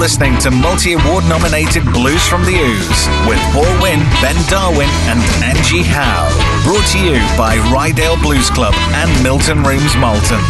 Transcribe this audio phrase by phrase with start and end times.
[0.00, 5.20] listening to multi award nominated Blues from the Ouse with Paul Winn, Ben Darwin, and
[5.44, 6.30] Angie Howe.
[6.64, 10.40] Brought to you by Ryedale Blues Club and Milton Rooms Malton.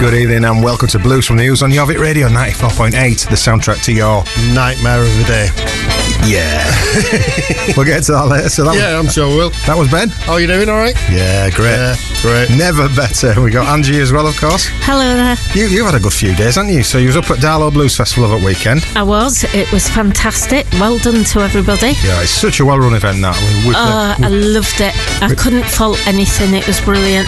[0.00, 3.84] Good evening and welcome to Blues from the Ouse on Jorvik Radio 94.8, the soundtrack
[3.84, 6.01] to your nightmare of the day.
[6.24, 6.62] Yeah.
[7.76, 8.48] we'll get to that later.
[8.48, 9.50] So that Yeah, I'm sure we will.
[9.66, 10.08] That was Ben.
[10.08, 10.68] How are you doing?
[10.68, 10.94] All right?
[11.10, 11.72] Yeah, great.
[11.74, 12.50] Yeah, great.
[12.56, 13.40] Never better.
[13.42, 14.66] We got Angie as well, of course.
[14.82, 15.36] Hello there.
[15.54, 16.82] You you had a good few days, haven't you?
[16.82, 18.84] So you was up at Darlow Blues Festival over weekend.
[18.94, 19.44] I was.
[19.54, 20.66] It was fantastic.
[20.74, 21.92] Well done to everybody.
[22.04, 23.20] Yeah, it's such a well-run event.
[23.22, 24.94] That we, we, Uh, I loved it.
[25.22, 26.54] I couldn't fault anything.
[26.54, 27.26] It was brilliant.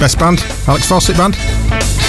[0.00, 1.36] best band, Alex Fawcett band.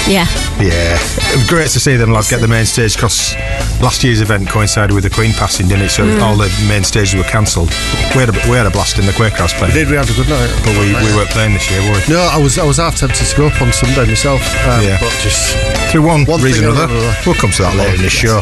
[0.08, 0.26] Yeah.
[0.58, 0.96] Yeah,
[1.36, 3.36] it great to see them lads get the main stage because
[3.84, 5.90] last year's event coincided with the Queen passing, didn't it?
[5.90, 6.22] So Mm.
[6.24, 7.70] all the main stages were cancelled.
[8.16, 10.10] We had a we had a blast in the Quaker House playing, Did we have
[10.10, 10.50] a good night?
[10.64, 12.14] but we, we weren't playing this year, were we?
[12.14, 14.42] No, I was I was half tempted to go up on Sunday myself.
[14.66, 14.98] Um, Yeah.
[15.00, 15.56] But just
[15.92, 16.94] Through one, One reason or or another.
[16.96, 17.18] another.
[17.26, 18.42] We'll come to that later in the show.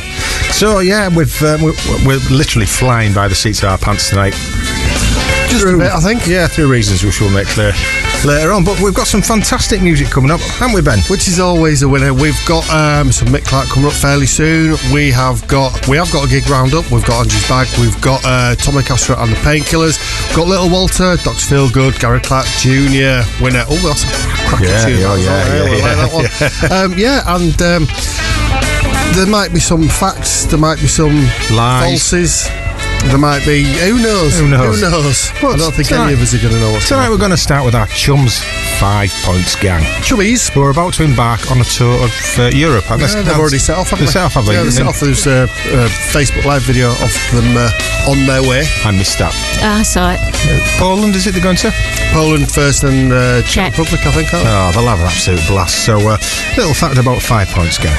[0.54, 1.74] So yeah, we've um, we're,
[2.06, 4.36] we're literally flying by the seats of our pants tonight.
[5.56, 6.28] Bit, I think.
[6.28, 7.72] Yeah, through reasons which we'll make clear
[8.26, 8.66] later on.
[8.66, 11.00] But we've got some fantastic music coming up, haven't we, Ben?
[11.10, 12.14] Which is always a winner.
[12.14, 14.76] We've got um, some Mick Clarke coming up fairly soon.
[14.94, 16.92] We have got we have got a gig roundup.
[16.92, 17.68] We've got Angie's bag.
[17.80, 19.96] We've got uh, Tommy Castro and the Painkillers.
[20.36, 21.48] Got Little Walter, Dr.
[21.48, 23.24] Feelgood, Gary Clark Jr.
[23.42, 23.64] Winner.
[23.70, 24.08] Oh, that's a
[24.50, 25.00] cracking Yeah, tune.
[25.00, 26.92] yeah, yeah, yeah, I like that one.
[26.92, 27.88] Um, yeah, and um,
[29.16, 30.44] there might be some facts.
[30.46, 31.16] There might be some
[31.56, 32.02] Lies.
[32.02, 32.65] falses.
[33.08, 33.64] There might be.
[33.64, 34.40] Who knows?
[34.40, 34.82] Who knows?
[34.82, 35.32] Who knows?
[35.42, 37.18] Well, I don't think tonight- any of us are going to know what's Tonight we're
[37.18, 38.42] going to start with our Chums
[38.80, 39.84] Five Points Gang.
[40.02, 40.50] Chubbies.
[40.52, 42.84] who are about to embark on a tour of uh, Europe.
[42.90, 44.54] Yeah, they've already set off, haven't They set off, have they?
[44.54, 45.00] Yeah, they set off.
[45.00, 47.70] There's a, a Facebook Live video of them uh,
[48.10, 48.66] on their way.
[48.84, 49.34] I missed that.
[49.62, 50.20] I saw it.
[50.78, 51.72] Poland, is it they're going to?
[52.12, 53.78] Poland first and uh, Czech Czech.
[53.78, 54.34] Republic, I think.
[54.34, 54.52] aren't they?
[54.52, 55.86] Oh, they'll have an absolute blast.
[55.86, 56.18] So, uh,
[56.58, 57.96] little fact about Five Points Gang.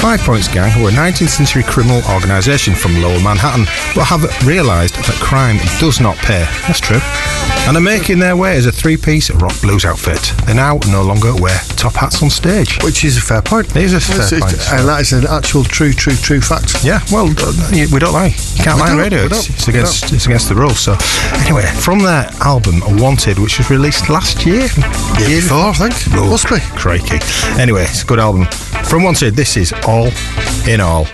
[0.00, 4.94] Five Points Gang were a 19th century criminal organisation from Lower Manhattan, but have realised
[4.94, 6.44] that crime does not pay.
[6.66, 6.98] That's true.
[7.68, 10.32] And are making their way as a three piece rock blues outfit.
[10.46, 12.82] They now no longer wear top hats on stage.
[12.82, 13.76] Which is a fair point.
[13.76, 16.16] It is a fair It's- it's- point, so- And that is an actual true, true,
[16.16, 16.82] true fact.
[16.82, 18.34] Yeah, well, uh, we don't lie.
[18.56, 19.26] You can't We lie on radio.
[19.26, 20.80] It's, it's against it's against the rules.
[20.80, 20.96] So,
[21.44, 24.66] anyway, from their album Wanted, which was released last year,
[25.18, 25.94] Year before, I think.
[26.16, 26.58] Oh, Must be.
[26.76, 27.20] crikey.
[27.60, 28.48] Anyway, it's a good album.
[28.90, 30.10] From Wanted, this is All
[30.66, 31.06] in All.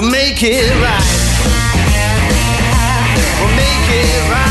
[0.00, 1.20] Will make it right
[3.38, 4.49] We'll make it right.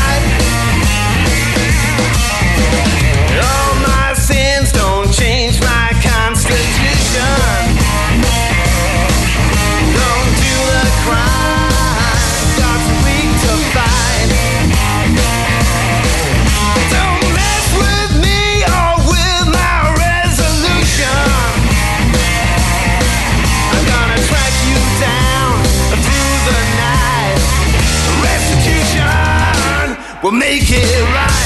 [30.72, 31.39] Will make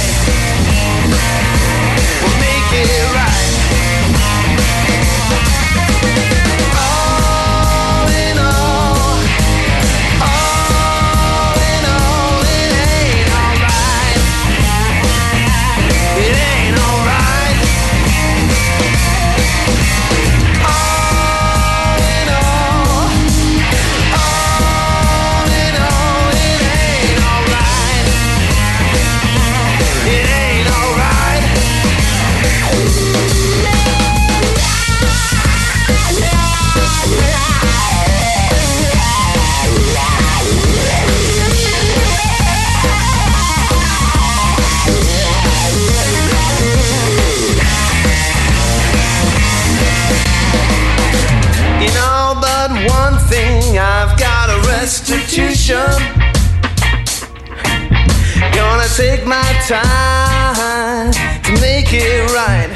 [58.96, 61.12] take my time
[61.42, 62.70] to make it right.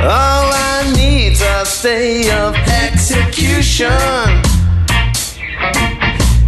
[0.00, 3.90] All I need's a stay of execution.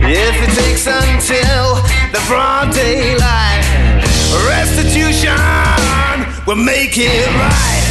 [0.00, 1.74] If it takes until
[2.12, 3.64] the broad daylight,
[4.48, 5.36] restitution
[6.46, 7.83] will make it right.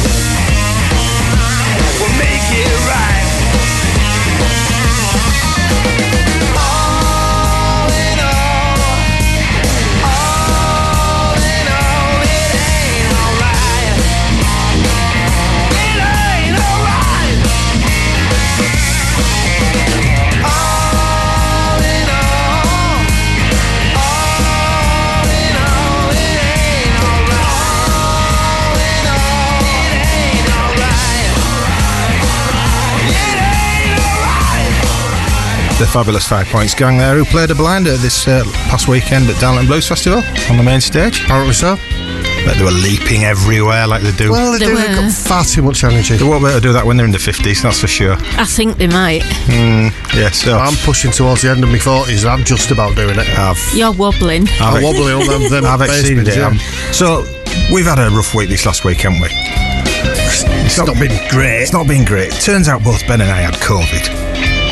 [35.84, 38.42] The fabulous Five Points Gang there, who played a blinder this uh,
[38.72, 41.20] past weekend at Darlington Blues Festival on the main stage.
[41.24, 41.76] Apparently so.
[42.46, 44.32] But they were leaping everywhere like they do.
[44.32, 44.76] Well, they They do.
[44.76, 46.16] They've got far too much energy.
[46.16, 48.16] they won't be able to do that when they're in the 50s, that's for sure.
[48.40, 49.24] I think they might.
[50.16, 53.18] Yeah, so I'm pushing towards the end of my 40s and I'm just about doing
[53.18, 53.28] it.
[53.38, 54.48] I've, You're wobbling.
[54.62, 56.36] I've, I'm wobbling on them, them I've exceeded it.
[56.38, 56.56] yeah.
[56.92, 57.26] So
[57.70, 59.28] we've had a rough week this last week, haven't we?
[59.30, 61.60] It's not been great.
[61.60, 62.32] It's not been great.
[62.32, 64.23] Turns out both Ben and I had COVID.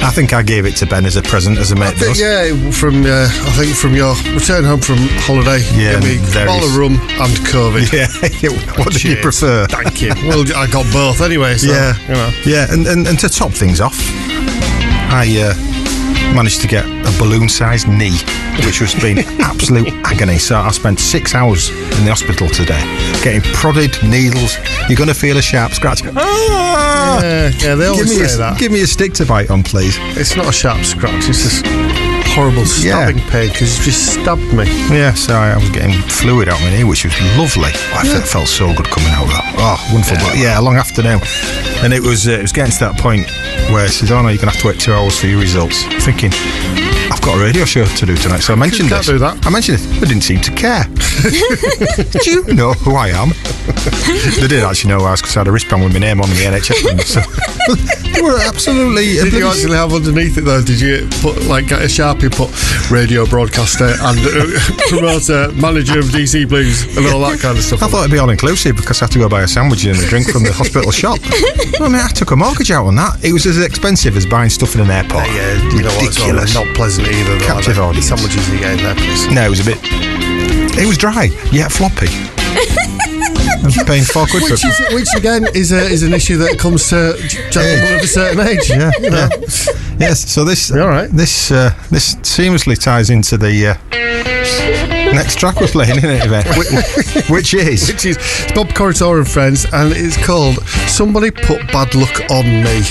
[0.05, 2.21] I think I gave it to Ben as a present, as a mate think, does.
[2.21, 6.47] yeah, from uh, I think from your return home from holiday, Yeah, give me very
[6.47, 7.93] bottle of rum and COVID.
[7.93, 8.09] Yeah.
[8.79, 9.67] what do you prefer?
[9.67, 10.13] Thank you.
[10.27, 11.57] Well, I got both anyway.
[11.57, 12.31] So, yeah, you know.
[12.45, 13.97] yeah, and, and and to top things off,
[15.13, 18.17] I uh, managed to get a balloon-sized knee,
[18.67, 20.39] which has been absolute agony.
[20.39, 22.83] So I spent six hours in the hospital today,
[23.23, 24.57] getting prodded, needles.
[24.89, 26.03] You're going to feel a sharp scratch.
[26.17, 27.21] Ah!
[27.23, 28.59] Yeah, yeah, they always give me say a, that.
[28.59, 29.97] Give me a stick to bite on, please.
[30.17, 31.29] It's not a sharp scratch.
[31.29, 31.67] It's just
[32.35, 34.65] horrible stabbing pain because you just stabbed me.
[34.89, 37.71] Yeah, so I, I was getting fluid out my knee, which was lovely.
[37.93, 39.55] I felt, felt so good coming out of that.
[39.59, 40.17] Oh, wonderful.
[40.17, 41.21] But yeah, a long afternoon,
[41.85, 43.29] and it was uh, it was getting to that point
[43.71, 45.85] where it says, "Oh no, you're gonna have to wait two hours for your results."
[46.05, 46.33] Thinking,
[47.23, 49.15] I've got a radio show to do tonight, so I mentioned Can't this.
[49.15, 49.47] do that.
[49.47, 49.87] I mentioned it.
[50.01, 50.83] They didn't seem to care.
[51.23, 53.31] do you know who I am?
[54.43, 56.21] they did actually know who I was because I had a wristband with my name
[56.21, 56.83] on the NHS.
[56.83, 57.21] one, So
[58.11, 59.23] they were absolutely.
[59.23, 59.55] Did you oblivious.
[59.63, 60.63] actually have underneath it though?
[60.63, 62.51] Did you put like get a sharpie, put
[62.91, 64.59] radio broadcaster and uh,
[64.91, 67.85] promoter, manager of DC Blues and all that kind of stuff?
[67.85, 69.95] I thought it'd be all inclusive because I had to go buy a sandwich and
[69.97, 71.21] a drink from the hospital shop.
[71.79, 73.23] I mean, I took a mortgage out on that.
[73.25, 75.27] It was as expensive as buying stuff in an airport.
[75.31, 76.11] yeah, you know what?
[76.11, 76.55] It's all Ridiculous.
[76.59, 77.39] not pleasant either.
[77.39, 78.01] Though, Captive are they?
[78.01, 78.07] audience.
[78.09, 79.29] Sandwiches you get in there, please.
[79.31, 79.79] No, it was a bit.
[80.79, 82.09] It was dry, yet floppy.
[83.65, 86.59] I'm paying four quid for Which, is, which again is a, is an issue that
[86.59, 87.17] comes to
[87.51, 88.69] gentlemen of a certain age.
[88.69, 89.29] Yeah, you know.
[89.99, 91.09] Yes, so this You all right?
[91.11, 93.75] this uh, this seamlessly ties into the uh,
[95.13, 98.17] next track we're playing, isn't it, Which, which is Which is
[98.55, 100.57] Bob Corritore and Friends, and it's called
[100.89, 102.83] "Somebody Put Bad Luck on Me,"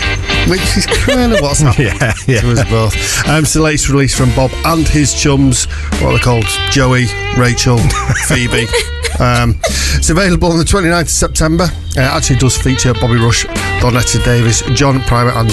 [0.49, 2.41] which is kind of what's happened yeah, yeah.
[2.41, 3.27] to us both.
[3.27, 5.65] Um, it's the latest release from Bob and his chums.
[5.99, 6.45] What are they called?
[6.69, 7.07] Joey,
[7.37, 7.77] Rachel,
[8.27, 8.67] Phoebe.
[9.19, 9.59] Um,
[9.95, 11.63] it's available on the 29th of September.
[11.63, 13.45] Uh, it actually does feature Bobby Rush,
[13.81, 15.49] Donetta Davis, John Primer, and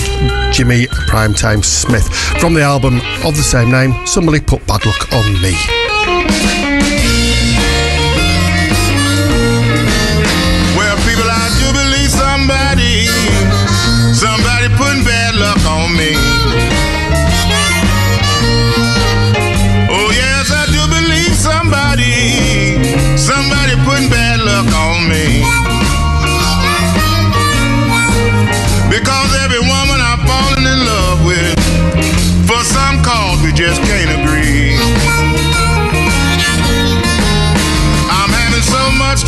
[0.55, 2.09] Jimmy Primetime Smith
[2.41, 4.07] from the album of the same name.
[4.07, 6.68] Somebody put bad luck on me.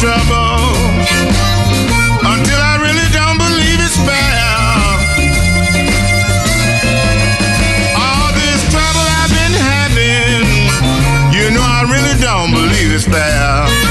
[0.00, 0.64] Trouble
[2.24, 3.98] until I really don't believe it's.
[8.00, 10.40] All this trouble I've been having,
[11.36, 13.89] you know I really don't believe it's.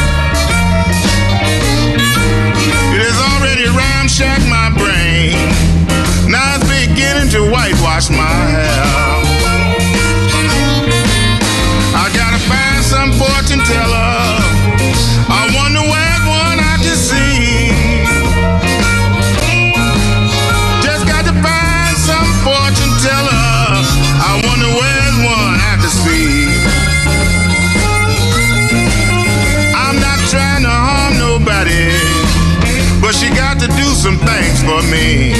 [33.09, 35.33] But she got to do some things for me.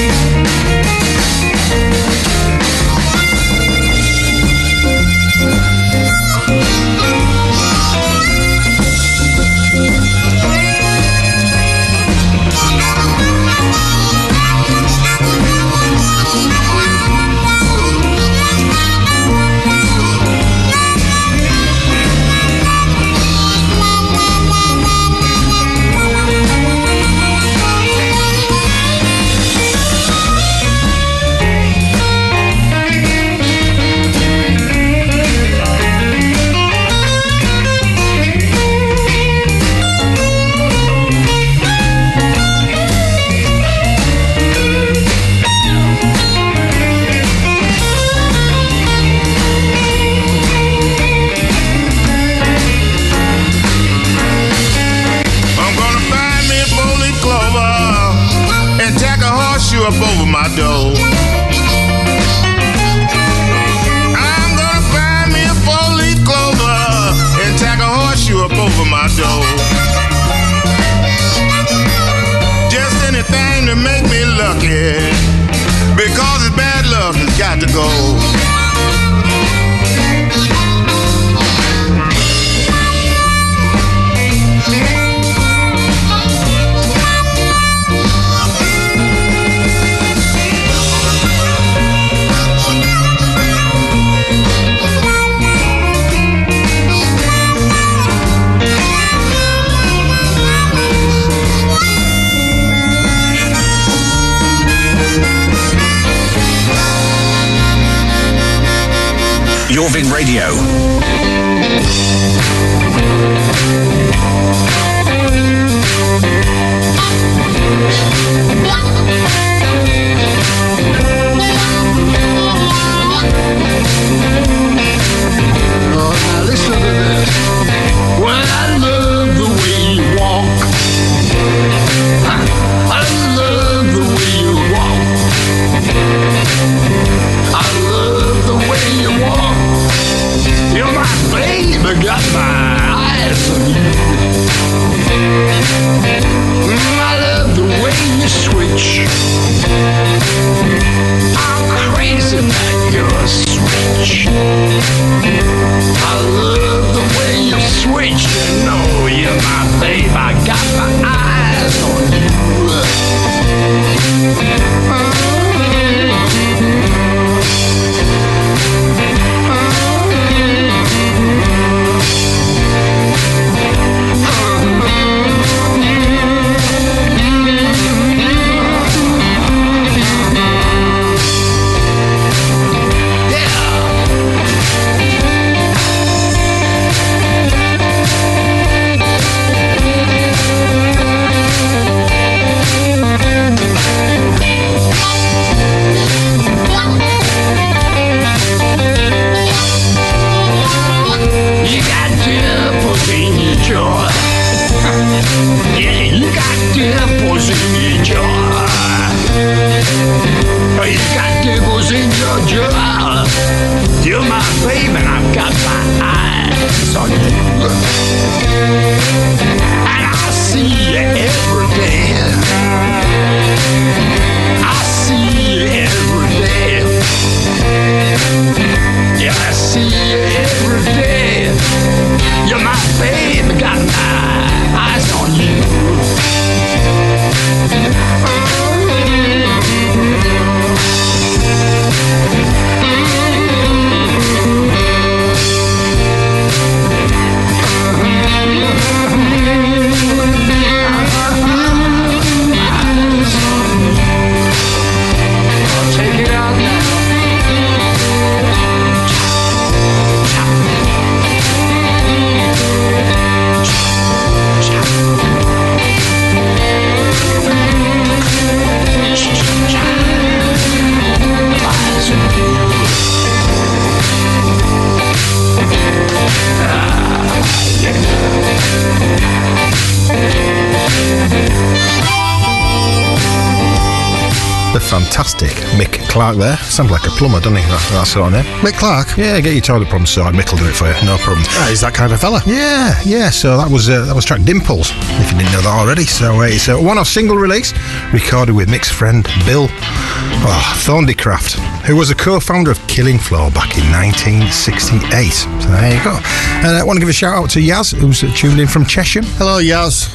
[286.30, 286.58] Clarke there.
[286.70, 287.64] Sounds like a plumber, doesn't he?
[287.64, 288.46] That, that sort of name.
[288.62, 289.18] Mick Clarke.
[289.18, 290.40] Yeah, get your toilet problems sorted.
[290.40, 290.94] Mick will do it for you.
[291.06, 291.46] No problem.
[291.58, 292.42] Ah, he's that kind of fella.
[292.46, 293.30] Yeah, yeah.
[293.30, 294.92] So that was uh, that was track Dimples.
[295.18, 297.74] If you didn't know that already, so uh, it's a one-off single release
[298.14, 303.78] recorded with Mick's friend Bill oh, Thorndycraft, who was a co-founder of Killing Floor back
[303.78, 305.34] in 1968.
[305.34, 306.14] So there you go.
[306.62, 308.86] And I want to give a shout out to Yaz, who's uh, tuned in from
[308.86, 309.24] Cheshire.
[309.42, 310.14] Hello, Yaz.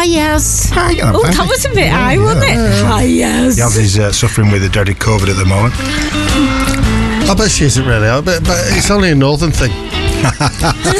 [0.00, 0.70] Hi, yes.
[0.70, 2.56] Hi, yeah, Oh, that was a bit high, wasn't it?
[2.86, 3.60] Hi, yes.
[3.60, 5.74] Yaz is uh, suffering with the dreaded COVID at the moment.
[7.28, 8.08] I bet she isn't really.
[8.08, 9.68] I bet, but it's only a northern thing.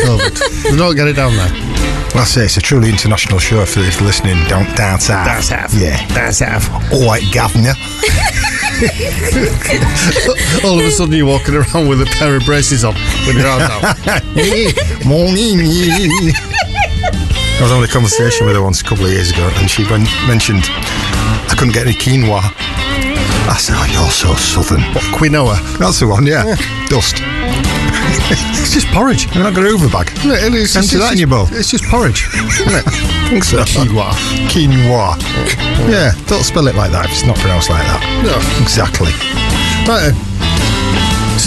[0.04, 0.36] COVID.
[0.68, 1.48] They don't get it down there.
[2.12, 5.24] Well, I say it's a truly international show for if you're listening down, down south.
[5.24, 5.72] Down south.
[5.72, 5.96] Yeah.
[6.12, 6.68] Down south.
[6.92, 7.72] All right, governor.
[10.62, 12.92] All of a sudden you're walking around with a pair of braces on
[13.24, 13.96] with your arms out.
[15.08, 15.56] Morning.
[17.60, 19.84] I was having a conversation with her once a couple of years ago, and she
[19.84, 22.40] men- mentioned I couldn't get any quinoa.
[23.52, 25.60] I said, "Oh, you're so southern." What, quinoa?
[25.78, 26.56] That's the one, yeah.
[26.88, 27.20] Dust.
[28.30, 29.26] It's just porridge.
[29.34, 30.10] You're not got a Hoover bag.
[30.14, 31.46] It's, Empty it's that in just- your bowl.
[31.50, 32.86] It's just porridge, isn't it?
[32.86, 33.58] I think so.
[33.58, 34.12] Quinoa.
[34.46, 35.18] Quinoa.
[35.90, 38.00] Yeah, don't spell it like that if it's not pronounced like that.
[38.22, 38.38] No.
[38.62, 39.10] Exactly.
[39.90, 40.14] Right.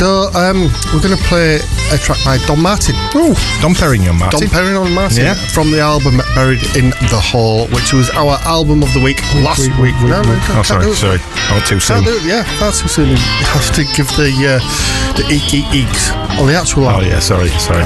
[0.03, 1.55] So um, we're going to play
[1.93, 2.93] a track by Dom Martin.
[3.15, 3.31] Oh,
[3.62, 4.41] Dom Perignon, Martin.
[4.41, 5.33] Dom Perignon Martin Yeah.
[5.55, 9.62] from the album Buried in the Hail, which was our album of the week last
[9.79, 9.95] week.
[10.03, 10.95] No, no, can't- oh, sorry, it.
[10.95, 11.19] sorry.
[11.51, 12.03] Went too soon.
[12.03, 13.07] It, yeah, far too soon.
[13.15, 13.15] You
[13.55, 14.27] have to give the
[14.60, 17.86] uh, the eek eek eeks on the actual Oh, yeah, sorry, sorry.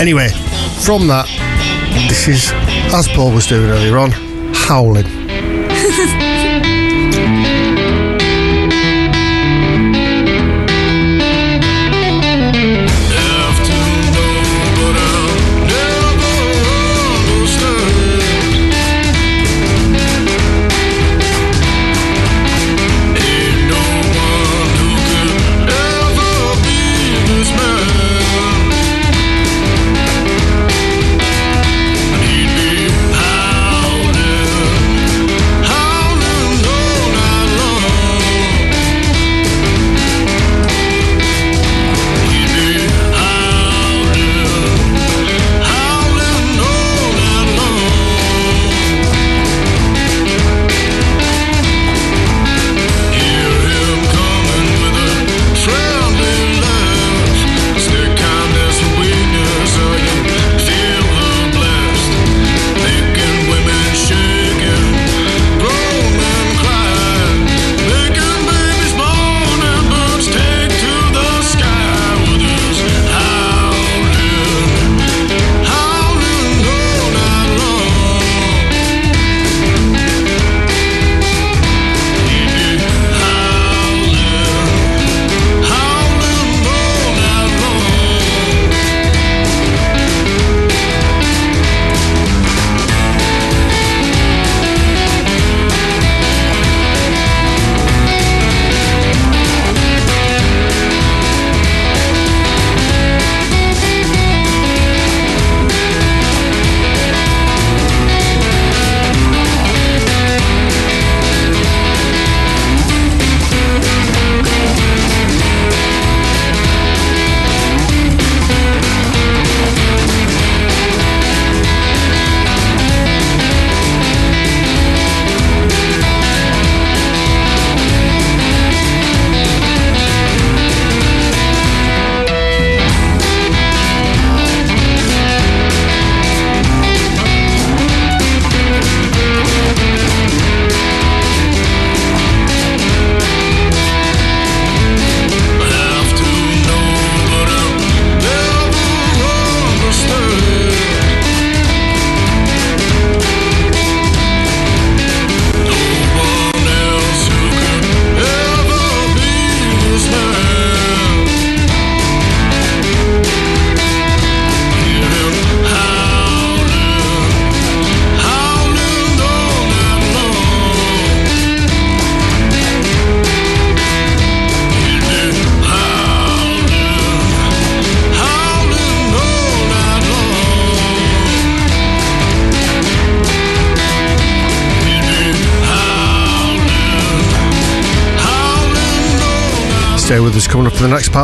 [0.00, 0.28] Anyway,
[0.86, 1.26] from that,
[2.08, 2.52] this is,
[2.94, 4.12] as Paul was doing earlier on,
[4.54, 5.21] Howling.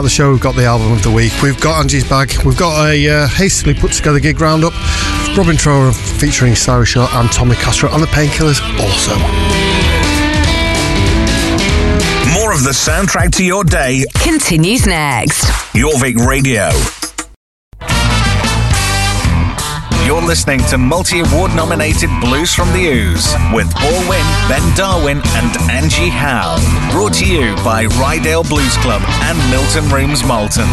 [0.08, 1.32] The next part of the show, we've got the album of the week.
[1.42, 2.32] We've got Angie's bag.
[2.42, 4.72] We've got a uh, hastily put together gig roundup.
[5.36, 9.14] Robin Trower featuring Sari Schorr and Tommy Castro and the Painkillers also.
[12.32, 15.44] More of the soundtrack to your day, Continues next.
[15.74, 16.97] Your Jorvik Radio.
[20.28, 25.70] Listening to multi award nominated Blues from the Ouse with Paul Winn, Ben Darwin, and
[25.70, 26.58] Angie Howe.
[26.92, 30.68] Brought to you by Ryedale Blues Club and Milton Rooms Malton.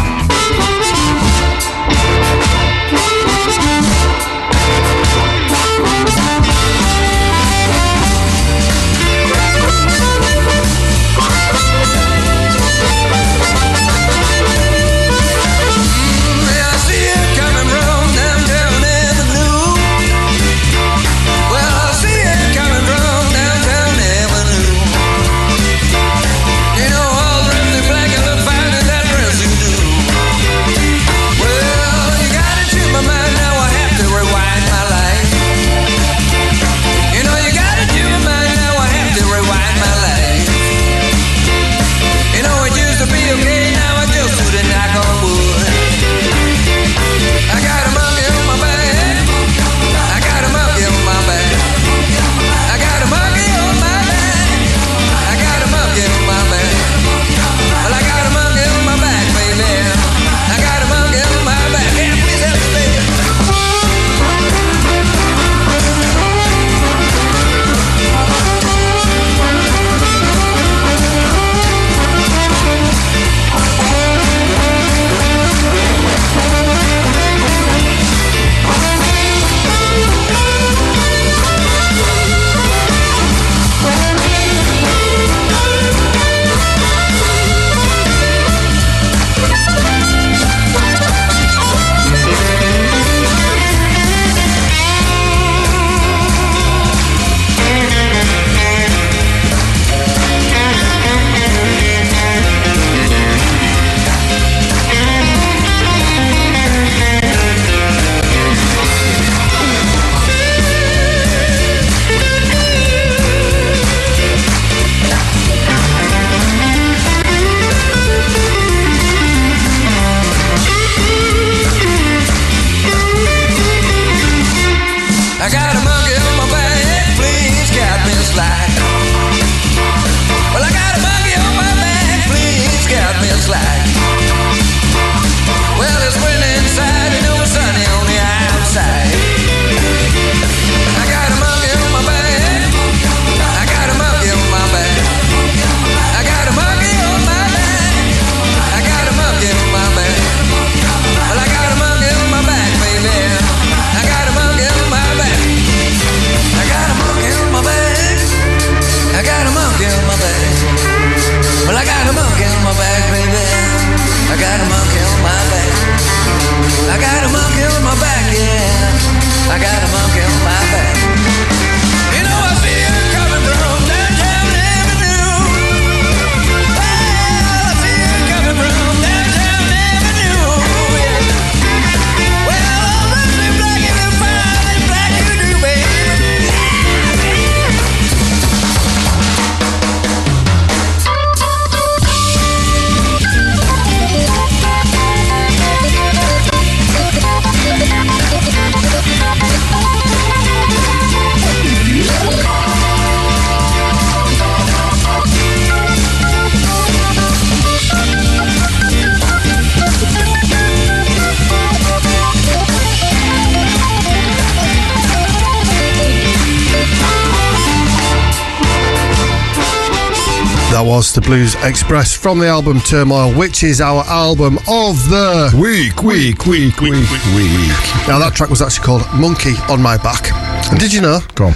[221.26, 226.80] Blues Express from the album Turmoil, which is our album of the Week, week, week,
[226.80, 227.76] week, week.
[228.06, 230.30] Now that track was actually called Monkey on My Back.
[230.70, 231.52] And did you know Go on.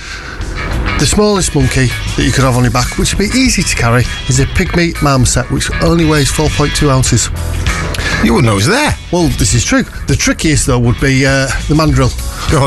[0.99, 3.77] the smallest monkey that you could have on your back, which would be easy to
[3.77, 7.29] carry, is a pygmy marmoset, which only weighs 4.2 ounces.
[8.25, 8.93] You wouldn't know it's there.
[9.13, 9.85] Well, this is true.
[10.09, 12.11] The trickiest though would be uh, the mandrill,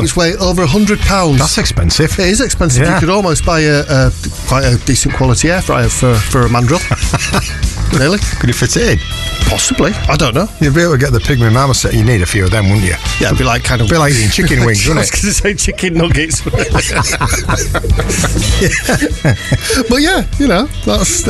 [0.02, 1.40] Which weigh over 100 pounds.
[1.40, 2.18] That's expensive.
[2.20, 2.84] It is expensive.
[2.84, 2.94] Yeah.
[2.96, 4.12] You could almost buy a, a
[4.48, 6.80] quite a decent quality air fryer for, for a mandrill.
[7.94, 8.18] really?
[8.40, 8.98] Could you fit it in?
[9.48, 9.92] Possibly.
[10.10, 10.48] I don't know.
[10.60, 11.94] You'd be able to get the pygmy marmoset.
[11.94, 12.96] You need a few of them, wouldn't you?
[13.20, 15.34] Yeah, it'd be like kind of Be like eating chicken wings, I wouldn't was going
[15.34, 16.42] to say chicken nuggets.
[19.90, 21.26] but yeah, you know, that's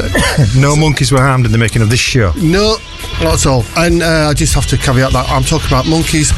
[0.56, 2.32] No monkeys were harmed in the making of this show.
[2.38, 2.78] no,
[3.22, 3.64] not at all.
[3.78, 6.32] And uh, I just have to caveat that I'm talking about monkeys,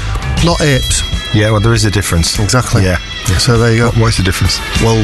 [0.44, 1.02] not apes.
[1.34, 2.40] Yeah, well, there is a difference.
[2.40, 2.84] Exactly.
[2.84, 2.98] Yeah.
[3.40, 3.92] So there you go.
[4.02, 4.60] What's the difference?
[4.82, 4.96] Well,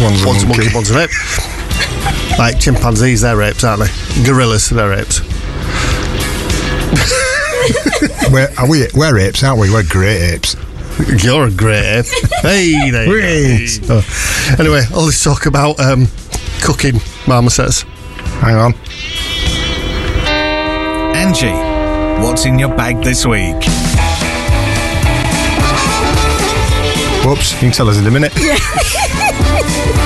[0.00, 0.74] One's a one's a monkey, monkey.
[0.74, 2.38] one's an ape.
[2.38, 4.24] like chimpanzees, they're apes, aren't they?
[4.24, 5.20] Gorillas, they're apes.
[8.32, 9.70] We're, are we, we're apes, aren't we?
[9.72, 10.56] We're great apes.
[11.24, 12.06] You're a great ape.
[12.42, 13.80] hey, there you Great.
[13.88, 14.00] go.
[14.02, 14.56] Oh.
[14.58, 16.06] Anyway, all this talk about um,
[16.62, 17.82] cooking marmosets.
[18.40, 18.74] Hang on.
[21.16, 21.52] Angie,
[22.24, 23.56] what's in your bag this week?
[27.24, 28.32] Whoops, you can tell us in a minute.
[28.32, 29.94] Keep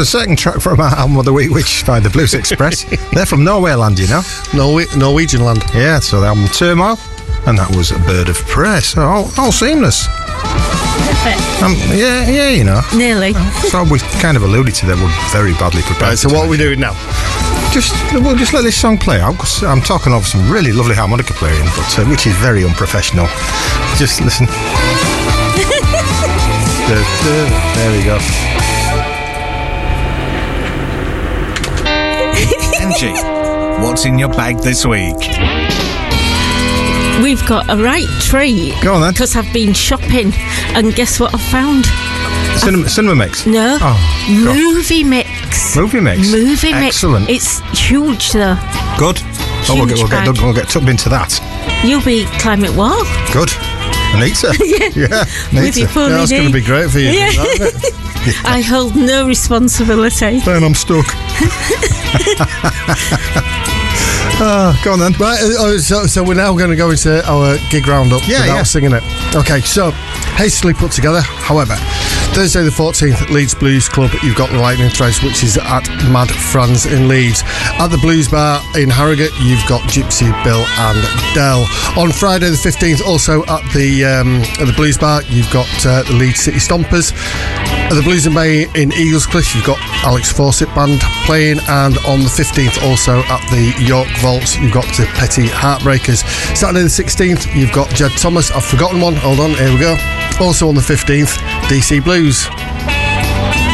[0.00, 2.32] And that second track from our album of the week, which is by the Blues
[2.32, 2.84] Express.
[3.12, 4.20] They're from Norway land, you know.
[4.56, 5.62] Norwe- Norwegian land.
[5.74, 6.96] Yeah, so the album Turmoil,
[7.46, 8.80] and that was a Bird of Prey.
[8.80, 10.06] So all, all seamless.
[11.60, 12.80] Um, yeah, yeah, you know.
[12.96, 13.34] Nearly.
[13.68, 16.10] So we kind of alluded to that we're very badly prepared.
[16.12, 16.92] Right, so what are we doing now?
[17.72, 19.36] Just we'll just let this song play out.
[19.36, 23.26] 'cause I'm talking over some really lovely harmonica playing, but uh, which is very unprofessional.
[23.98, 24.46] Just listen.
[26.88, 28.59] Da, da, there we go.
[32.90, 33.12] Angie,
[33.84, 35.14] what's in your bag this week?
[37.22, 38.74] We've got a right treat.
[38.82, 39.12] Go on then.
[39.12, 40.32] Because I've been shopping,
[40.74, 41.86] and guess what I found?
[42.58, 43.46] Cinema, cinema mix.
[43.46, 43.78] No.
[43.80, 44.56] Oh, God.
[44.56, 45.76] Movie mix.
[45.76, 46.32] Movie mix.
[46.32, 46.96] Movie mix.
[46.96, 47.30] Excellent.
[47.30, 48.56] It's huge though.
[48.98, 49.20] Good.
[49.22, 50.42] Oh, we'll get, we'll, get, bag.
[50.42, 51.38] we'll get tucked into that.
[51.84, 53.04] You'll be climate wall.
[53.32, 53.50] Good.
[54.16, 54.52] Anita.
[54.96, 55.24] yeah.
[55.52, 56.00] With your Anita.
[56.00, 57.10] Yeah, that's going to be great for you.
[57.10, 57.30] Yeah.
[57.30, 58.44] that, isn't it?
[58.44, 60.40] I hold no responsibility.
[60.40, 61.06] Then I'm stuck.
[64.42, 65.12] Ah, go on then.
[65.14, 68.40] Right, uh, oh, so, so we're now going to go into our gig roundup Yeah,
[68.42, 68.62] without yeah.
[68.62, 69.02] singing it.
[69.34, 69.90] Okay, so
[70.36, 71.20] hastily put together.
[71.20, 71.74] However,
[72.32, 76.30] Thursday the 14th, Leeds Blues Club, you've got the Lightning Threads, which is at Mad
[76.30, 77.42] Franz in Leeds.
[77.78, 81.66] At the Blues Bar in Harrogate, you've got Gypsy, Bill, and Dell.
[81.98, 86.02] On Friday the 15th, also at the um, at the Blues Bar, you've got uh,
[86.04, 87.12] the Leeds City Stompers.
[87.90, 92.20] At the Blues and Bay in Eaglescliffe, you've got Alex Fawcett Band playing, and on
[92.20, 96.24] the 15th, also at the York Vaults, you've got the Petty Heartbreakers.
[96.56, 98.50] Saturday the 16th, you've got Jed Thomas.
[98.50, 99.14] I've forgotten one.
[99.16, 99.96] Hold on, here we go.
[100.40, 101.36] Also on the 15th,
[101.68, 102.46] DC Blues.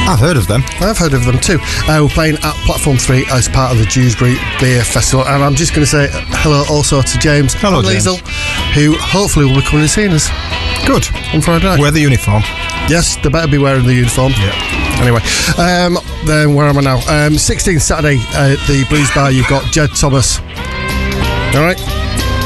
[0.09, 0.63] I've heard of them.
[0.81, 1.59] I've heard of them too.
[1.89, 5.27] Uh, we're playing at Platform 3 as part of the Dewsbury Beer Festival.
[5.27, 6.09] And I'm just going to say
[6.43, 8.07] hello also to James Hello, and James.
[8.07, 8.21] Liesl,
[8.73, 10.29] who hopefully will be coming and seeing us
[10.87, 11.09] Good.
[11.35, 11.81] on Friday night.
[11.81, 12.43] Wear the uniform.
[12.89, 14.33] Yes, they better be wearing the uniform.
[14.39, 14.76] Yeah.
[15.01, 15.21] Anyway,
[15.59, 16.97] um, then where am I now?
[16.97, 20.39] Um, 16th Saturday at the Blues Bar, you've got Jed Thomas.
[21.55, 21.79] All right,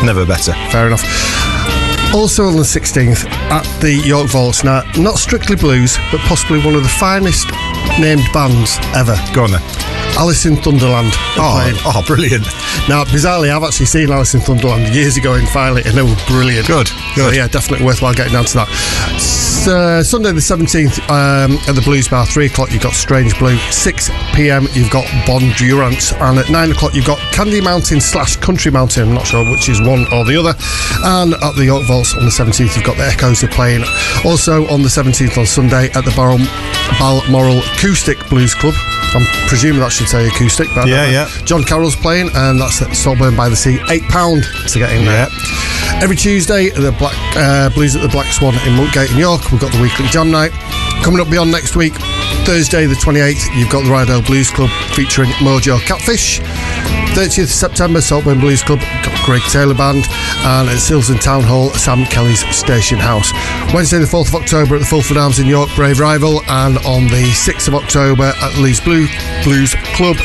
[0.05, 0.53] Never better.
[0.71, 1.03] fair enough.
[2.15, 4.65] Also on the 16th at the York Vaults.
[4.65, 7.49] Now, not strictly blues, but possibly one of the finest
[8.01, 9.17] named bands ever.
[9.33, 9.90] Go on then.
[10.21, 11.13] Alice in Thunderland.
[11.41, 12.45] Oh, oh, brilliant.
[12.91, 16.15] Now, bizarrely, I've actually seen Alice in Thunderland years ago in Filey, and they were
[16.29, 16.67] brilliant.
[16.67, 18.69] Good, So, yeah, definitely worthwhile getting down to that.
[19.17, 23.39] S- uh, Sunday the 17th um, at the Blues Bar, 3 o'clock, you've got Strange
[23.39, 23.57] Blue.
[23.71, 26.13] 6 pm, you've got Bon Durant.
[26.21, 29.09] And at 9 o'clock, you've got Candy Mountain slash Country Mountain.
[29.09, 30.53] I'm not sure which is one or the other.
[31.03, 33.85] And at the York Vaults on the 17th, you've got the Echoes are playing.
[34.27, 38.75] Also on the 17th on Sunday at the Balmoral Acoustic Blues Club.
[39.13, 41.29] I'm presuming that should say acoustic, but Yeah, yeah.
[41.45, 43.79] John Carroll's playing, and that's at Saltburn by the Sea.
[43.79, 45.29] £8 to get in there.
[46.03, 49.61] Every Tuesday, the Black uh, Blues at the Black Swan in Monkgate in York, we've
[49.61, 50.51] got the weekly jam night.
[51.03, 51.95] Coming up beyond next week,
[52.45, 56.41] Thursday the 28th, you've got the Ryedale Blues Club featuring Mojo Catfish.
[57.15, 58.81] 30th September, Saltburn Blues Club,
[59.25, 60.05] Greg Taylor Band,
[60.45, 63.33] and at Silson Town Hall, Sam Kelly's Station House.
[63.75, 67.05] Wednesday, the 4th of October, at the Fulford Arms in York, Brave Rival, and on
[67.05, 69.09] the 6th of October at Leeds Blue
[69.43, 70.17] Blues Club,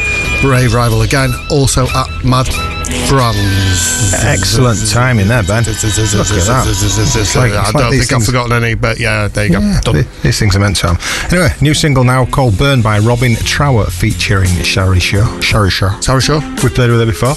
[0.41, 2.74] Brave Rival again, also at Mad
[3.09, 4.13] Franz.
[4.23, 5.63] Excellent timing there, Ben.
[5.63, 6.65] Look at that.
[6.67, 9.51] It's like- I it's like don't these think I've forgotten any, but yeah, there you
[9.53, 9.59] go.
[9.59, 10.05] Yeah, Done.
[10.23, 11.33] these things are meant to have.
[11.33, 15.41] Anyway, new single now called Burn by Robin Trower featuring Sari Schorr.
[15.41, 16.01] Sari Schorr.
[16.01, 16.39] Sarah Shaw.
[16.63, 17.35] We played with her before.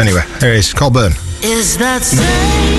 [0.00, 0.72] Anyway, here it is.
[0.72, 1.12] Called Burn.
[1.42, 2.75] Is that same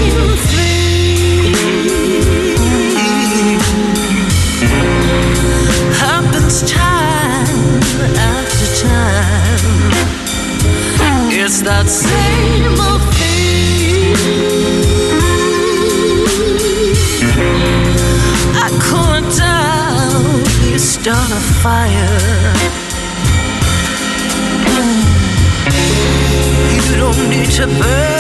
[11.64, 14.16] That same old thing.
[18.56, 22.20] I cool down, you start a fire.
[26.74, 28.18] You don't need to burn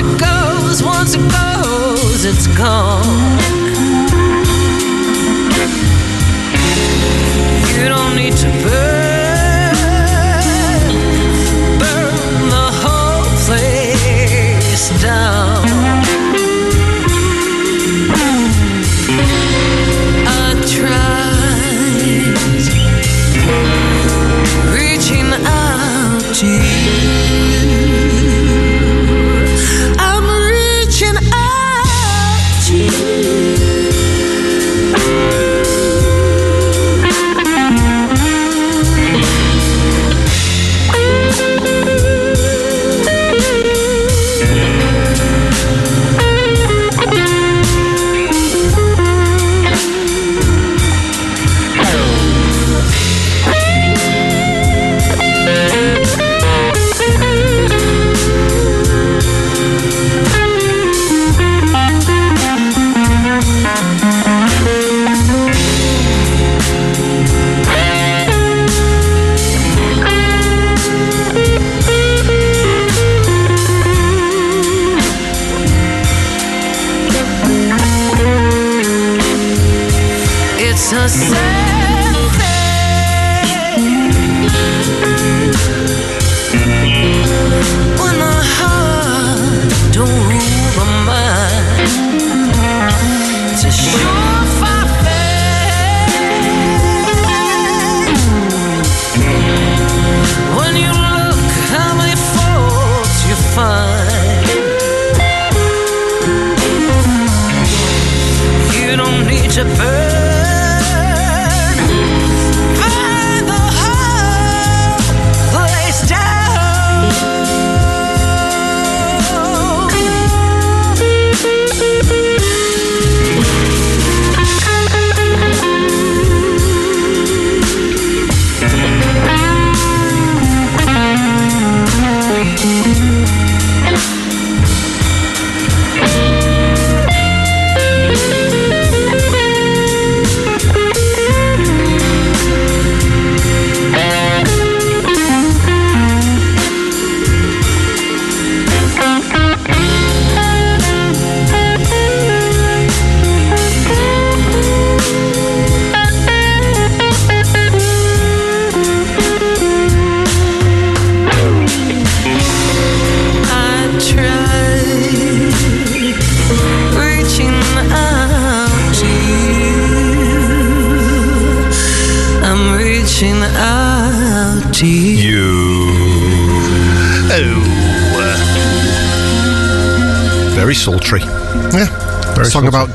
[0.00, 3.38] it goes, once it goes, it's gone.
[7.76, 8.99] You don't need to burn,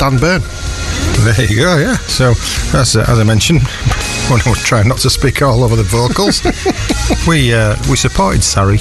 [0.06, 0.42] Dan Byrne.
[1.26, 1.98] There you go, yeah.
[2.06, 2.38] So,
[2.78, 3.62] as, uh, as I mentioned,
[4.30, 6.46] when I was trying not to speak all over the vocals,
[7.28, 8.78] we uh, we supported Sari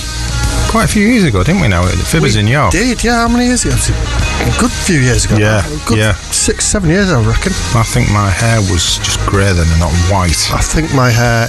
[0.68, 1.84] quite a few years ago, didn't we now?
[1.84, 2.72] At Fibbers in York.
[2.72, 3.24] Did, yeah.
[3.24, 3.72] How many years ago?
[3.72, 5.38] A good few years ago.
[5.38, 6.12] Yeah, yeah.
[6.28, 7.52] Six, seven years, I reckon.
[7.72, 10.52] I think my hair was just grey then and not white.
[10.52, 11.48] I think my hair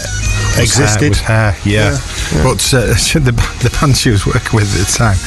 [0.56, 1.18] existed.
[1.18, 2.00] Hair, hair, yeah.
[2.48, 5.20] But uh, the, the band she was working with at the time,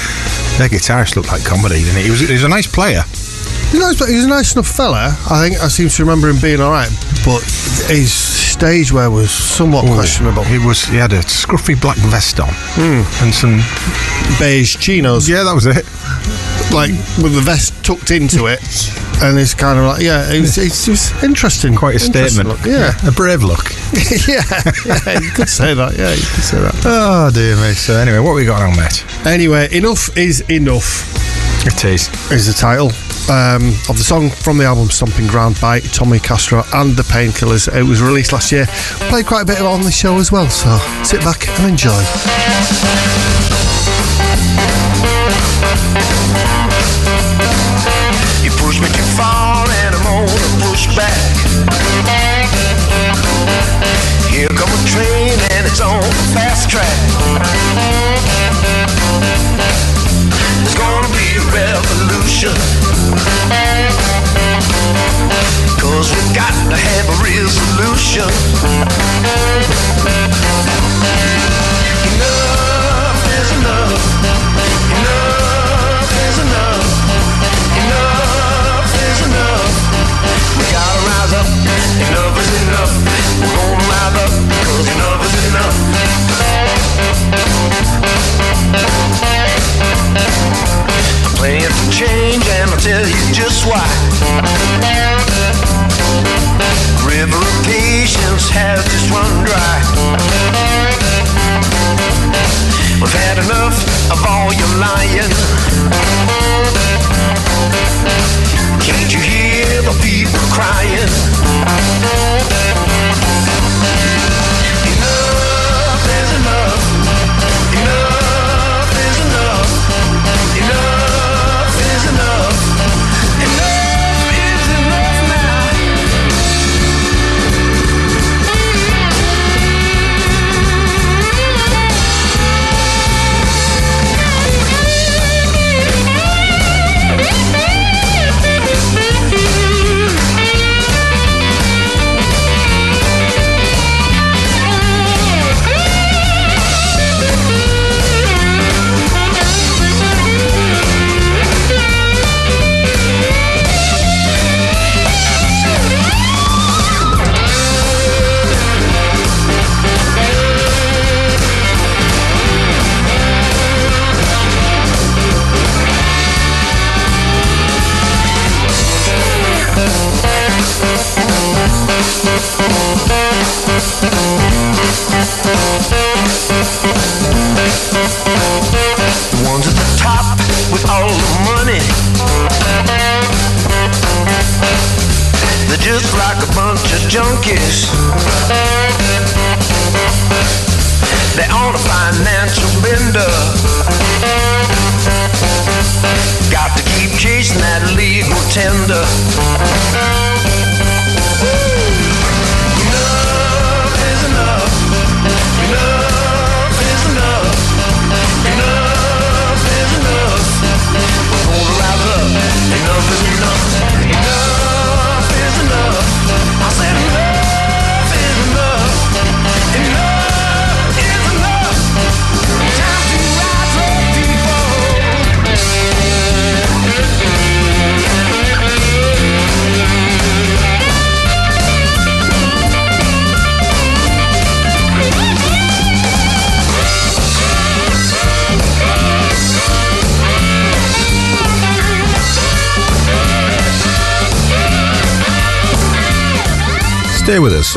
[0.56, 2.04] their guitarist looked like comedy, didn't he?
[2.04, 3.04] He was, he was a nice player.
[3.70, 5.14] He's a nice, he's a nice enough fella.
[5.30, 6.90] I think I seem to remember him being all right,
[7.24, 7.42] but
[7.88, 10.42] his stage wear was somewhat questionable.
[10.44, 10.84] He was.
[10.84, 13.24] He had a scruffy black vest on hmm.
[13.24, 13.60] and some.
[14.38, 15.84] Beige chinos, Yeah, that was it.
[16.72, 16.90] like
[17.22, 18.60] with the vest tucked into it,
[19.22, 21.74] and it's kind of like, yeah, it was, it was interesting.
[21.74, 22.48] Quite a statement.
[22.48, 23.72] look, Yeah, a brave look.
[24.28, 24.42] yeah,
[24.86, 25.94] yeah, you could say that.
[25.98, 26.74] Yeah, you could say that.
[26.86, 27.72] Oh dear me.
[27.72, 29.04] So anyway, what we got on, mate?
[29.26, 31.04] Anyway, enough is enough.
[31.66, 32.08] It is.
[32.30, 32.92] is the title
[33.30, 37.68] um, of the song from the album Stomping Ground by Tommy Castro and the Painkillers.
[37.68, 38.66] It was released last year.
[39.10, 41.98] Played quite a bit on the show as well, so sit back and enjoy.
[48.40, 50.28] You push me and I'm
[50.64, 51.12] push back.
[54.32, 56.86] Here come a train and it's on the fast track.
[60.64, 62.87] There's gonna be a revolution.
[65.80, 68.28] Cause we've got to have a resolution.
[68.68, 70.07] Enough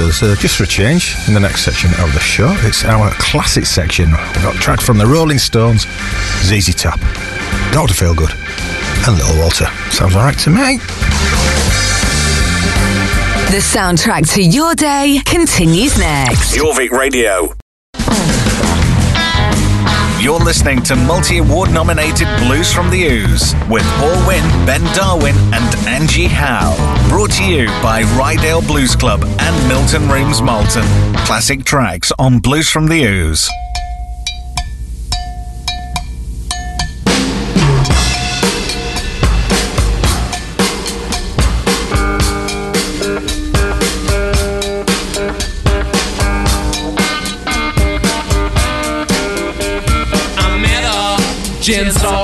[0.02, 2.54] us uh, just for a change in the next section of the show.
[2.60, 4.12] It's our classic section.
[4.12, 5.86] We've got a track from the Rolling Stones,
[6.44, 7.00] ZZ Top,
[7.72, 7.94] Dr.
[7.94, 8.34] Feelgood,
[9.08, 9.66] and Little Walter.
[9.90, 10.78] Sounds all right to me.
[13.52, 16.56] The soundtrack to your day continues next.
[16.56, 17.54] Jorvik Radio.
[20.22, 25.36] You're listening to multi award nominated Blues from the Ouse with Paul Winn, Ben Darwin,
[25.52, 26.76] and Angie Howe.
[27.12, 30.86] Brought to you by Ryedale Blues Club and Milton Rooms Malton.
[31.26, 33.50] Classic tracks on Blues from the Ouse.
[52.04, 52.21] I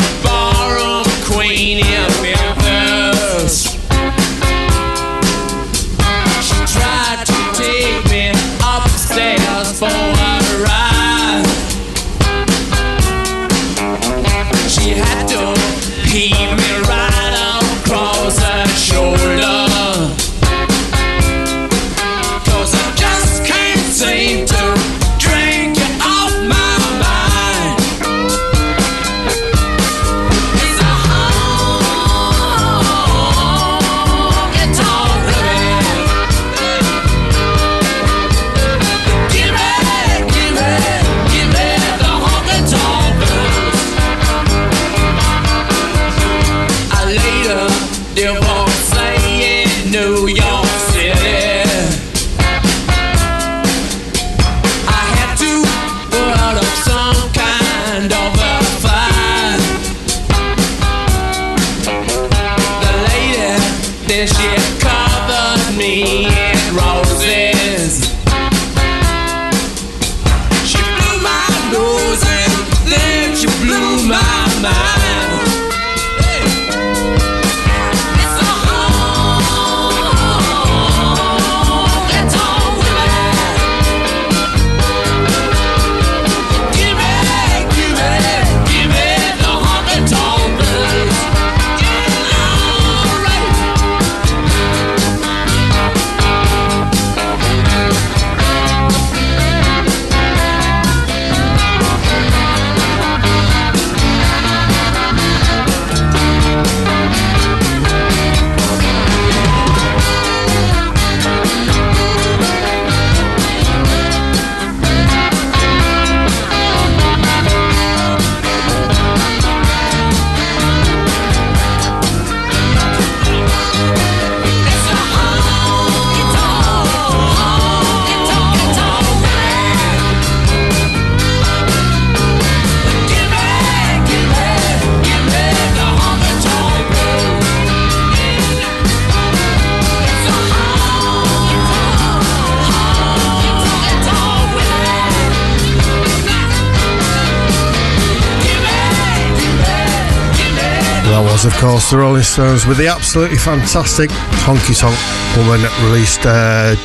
[151.87, 154.09] was, the Rolling Stones with the absolutely fantastic
[154.43, 154.97] Honky Tonk
[155.37, 156.75] Woman released uh,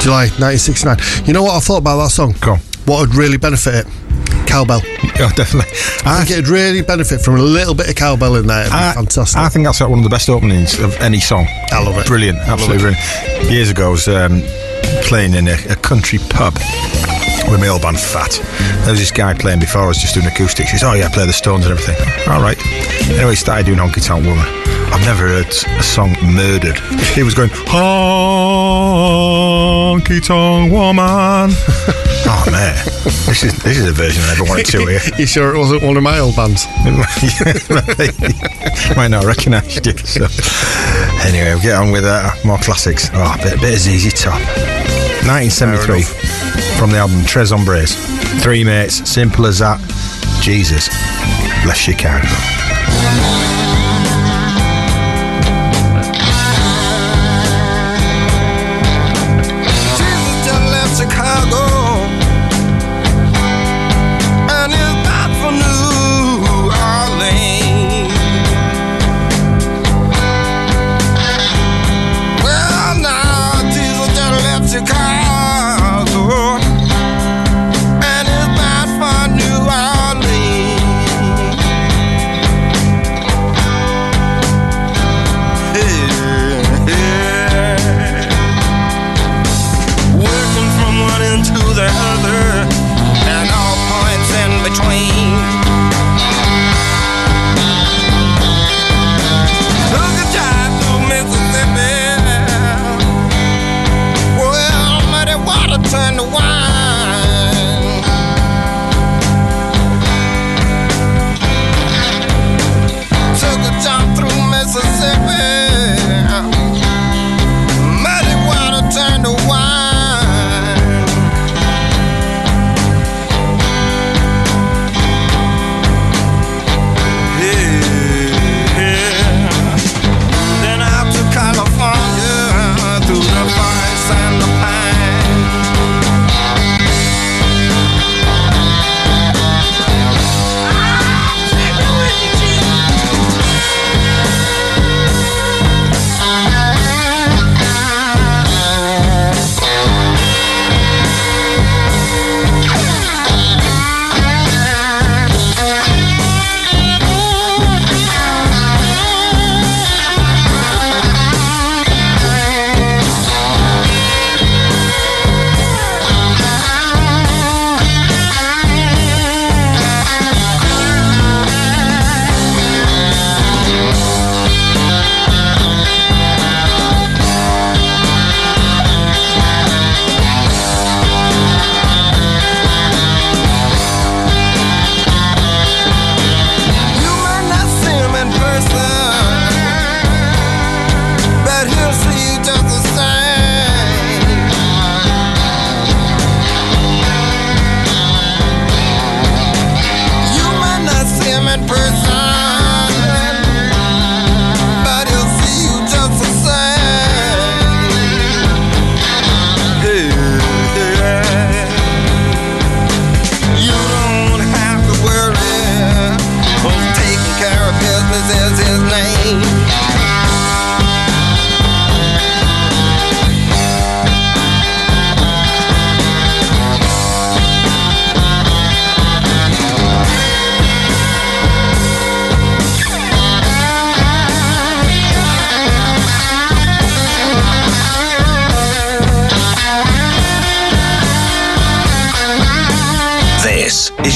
[0.00, 1.26] July 1969.
[1.26, 2.34] You know what I thought about that song?
[2.40, 2.58] Go on.
[2.86, 3.86] What would really benefit it?
[4.46, 4.80] Cowbell.
[5.14, 5.70] Yeah, definitely.
[6.04, 8.62] I think it'd really benefit from a little bit of cowbell in there.
[8.62, 9.38] It'd be I, fantastic.
[9.38, 11.46] I think that's like one of the best openings of any song.
[11.70, 12.06] I love it.
[12.06, 13.50] Brilliant, absolutely brilliant.
[13.50, 14.42] Years ago, I was um,
[15.04, 16.54] playing in a, a country pub
[17.52, 18.40] with my old band Fat.
[18.82, 20.70] There was this guy playing before us just doing acoustics.
[20.70, 21.96] He says, "Oh yeah, I play the Stones and everything."
[22.32, 22.56] All right.
[23.10, 24.46] Anyway, he started doing Honky Tonk Woman.
[24.92, 26.78] I've never heard a song murdered.
[27.14, 27.68] He was going Honky
[30.24, 31.50] Tonk Woman.
[32.26, 32.74] oh man,
[33.26, 35.00] this is this is a version I never wanted to hear.
[35.18, 36.66] you sure it wasn't one of my old bands?
[38.96, 39.92] Might not recognise you.
[39.98, 40.26] So.
[41.28, 43.10] Anyway, we'll get on with uh, more classics.
[43.12, 44.40] Oh, a bit, bit of ZZ Top.
[45.28, 47.94] 1973 from the album Tres Hombres.
[48.42, 49.78] Three mates, simple as that.
[50.42, 50.88] Jesus,
[51.62, 52.26] bless Chicago.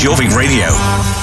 [0.06, 1.15] Jorvik Radio.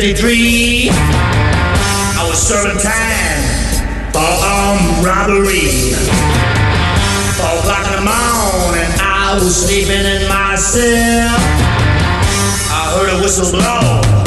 [0.00, 3.44] 1953, I was serving time
[4.08, 5.92] for armed robbery.
[7.36, 11.36] Four o'clock in the morning, I was sleeping in my cell.
[12.72, 14.19] I heard a whistle blow.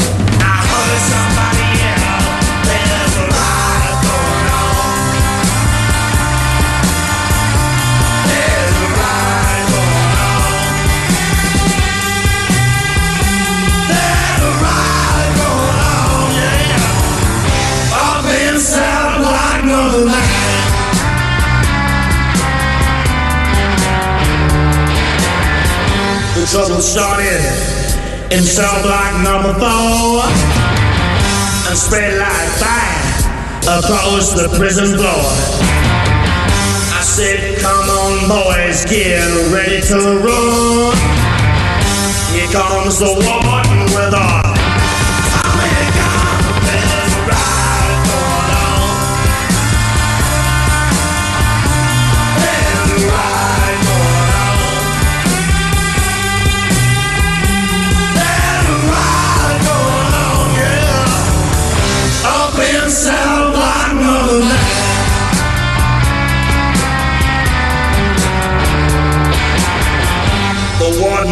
[26.53, 27.41] Trouble started
[28.29, 30.21] in cell block number four
[31.65, 35.25] and spread like fire across the prison floor.
[36.93, 40.95] I said, come on, boys, get ready to run.
[42.31, 44.42] Here comes the warden with a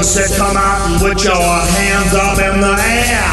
[0.01, 3.31] Said, come out and put your hands up in the air.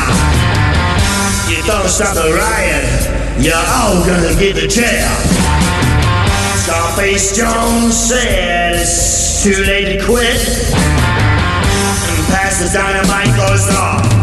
[1.48, 5.08] You don't stop the riot, you're all gonna get the chair.
[6.62, 10.38] Scarface Jones said it's too late to quit.
[12.06, 14.17] And pass the dynamite cause the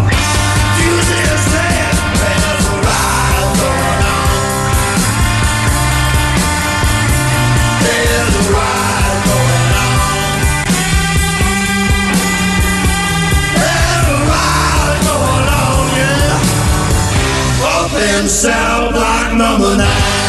[18.05, 20.25] in cell block number nine.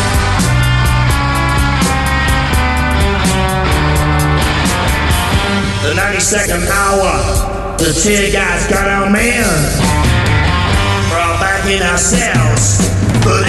[5.84, 9.44] The 92nd hour, the tear guys got our man.
[11.10, 12.88] Brought back in our cells.
[13.22, 13.46] But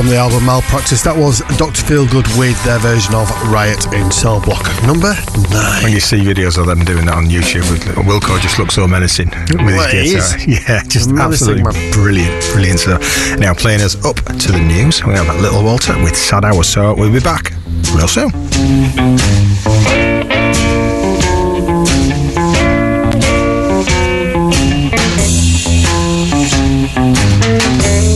[0.00, 1.84] From the album Malpractice, that was Dr.
[1.84, 5.12] Feelgood with their version of Riot in Cell Block number
[5.52, 5.82] nine.
[5.82, 7.68] When you see videos of them doing that on YouTube,
[8.08, 10.38] Wilco just looks so menacing with Well, his guitar.
[10.48, 13.02] Yeah, just Menacing, absolutely brilliant, brilliant stuff.
[13.38, 16.94] Now, playing us up to the news, we have Little Walter with Sad Hours, so
[16.94, 17.52] we'll be back
[17.92, 18.30] real soon.
[27.00, 28.09] Thank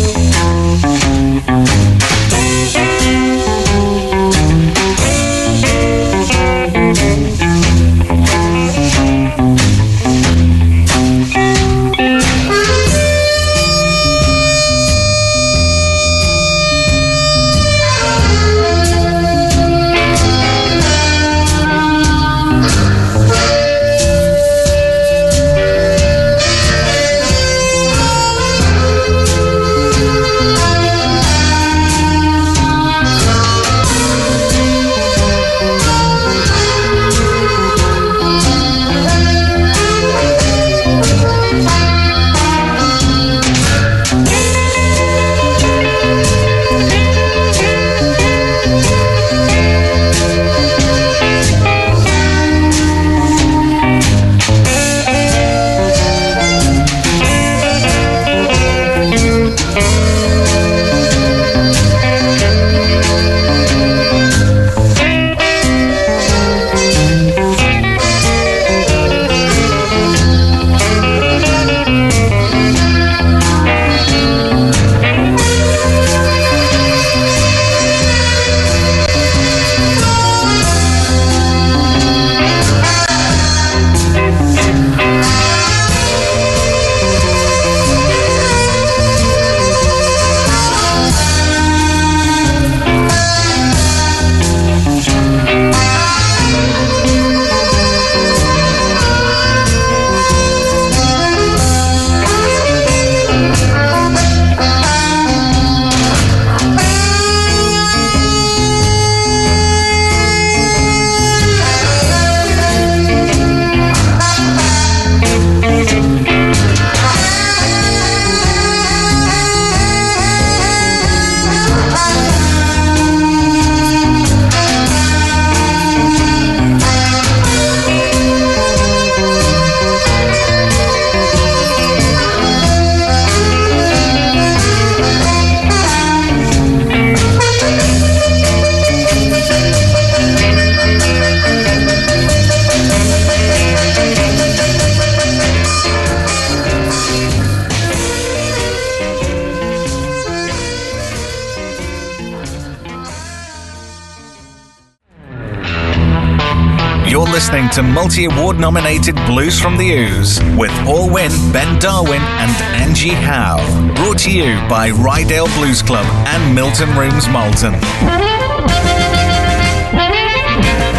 [157.23, 162.51] listening to multi award nominated Blues from the Ouse with Paul Winn, Ben Darwin, and
[162.83, 163.59] Angie Howe.
[163.95, 167.75] Brought to you by Ryedale Blues Club and Milton Rooms Malton.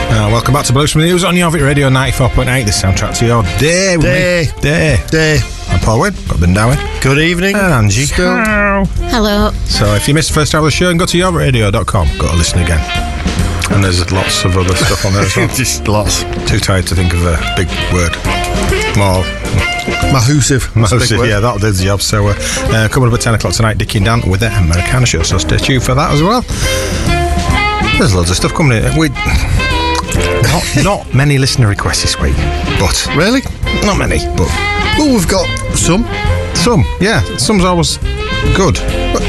[0.07, 3.25] Uh, welcome back to Blues from the Ouse on Jorvik Radio 94.8, the soundtrack to
[3.25, 3.97] your day.
[3.97, 4.45] with Day.
[4.61, 5.03] Day.
[5.11, 5.39] Day.
[5.67, 7.55] I'm Paul Winn, got Ben Darwin, Good evening.
[7.55, 8.05] and Angie.
[8.05, 8.35] Still.
[9.09, 9.51] Hello.
[9.65, 12.31] So if you missed the first hour of the show, and go to jorvikradio.com, got
[12.31, 13.14] to listen again.
[13.71, 15.47] And there's lots of other stuff on there as well.
[15.55, 16.23] Just lots.
[16.49, 18.15] Too tired to think of a big word.
[18.97, 19.23] More
[20.11, 20.71] Mahusive.
[20.75, 21.29] That's a big Massive, word.
[21.29, 22.01] yeah, that'll do the job.
[22.01, 22.35] So, uh,
[22.71, 25.23] uh, coming up at 10 o'clock tonight, Dickie and Dan with the Americana show.
[25.23, 26.41] So, stay tuned for that as well.
[27.99, 28.97] There's loads of stuff coming in.
[28.97, 32.35] We, not, not many listener requests this week,
[32.79, 33.41] but Really?
[33.85, 34.47] not many, but
[34.97, 35.45] Well, we've got
[35.75, 36.03] some.
[36.55, 36.83] some.
[36.99, 37.97] Yeah, some's always
[38.55, 38.77] good.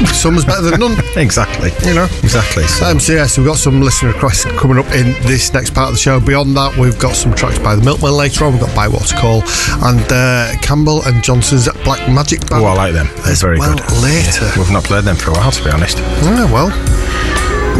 [0.07, 0.97] Some's better than none.
[1.15, 1.71] exactly.
[1.87, 2.63] You know, exactly.
[2.63, 5.89] So, Um, so yes, we've got some listener requests coming up in this next part
[5.89, 6.19] of the show.
[6.19, 8.53] Beyond that, we've got some tracks by the Milkman later on.
[8.53, 9.41] We've got Bywater Call
[9.87, 12.63] and uh, Campbell and Johnston's Black Magic Band.
[12.63, 13.07] oh, I like them.
[13.25, 13.91] They're very well good.
[14.03, 14.45] later.
[14.45, 15.97] Yeah, we've not played them for a while, to be honest.
[15.97, 16.67] Yeah, well,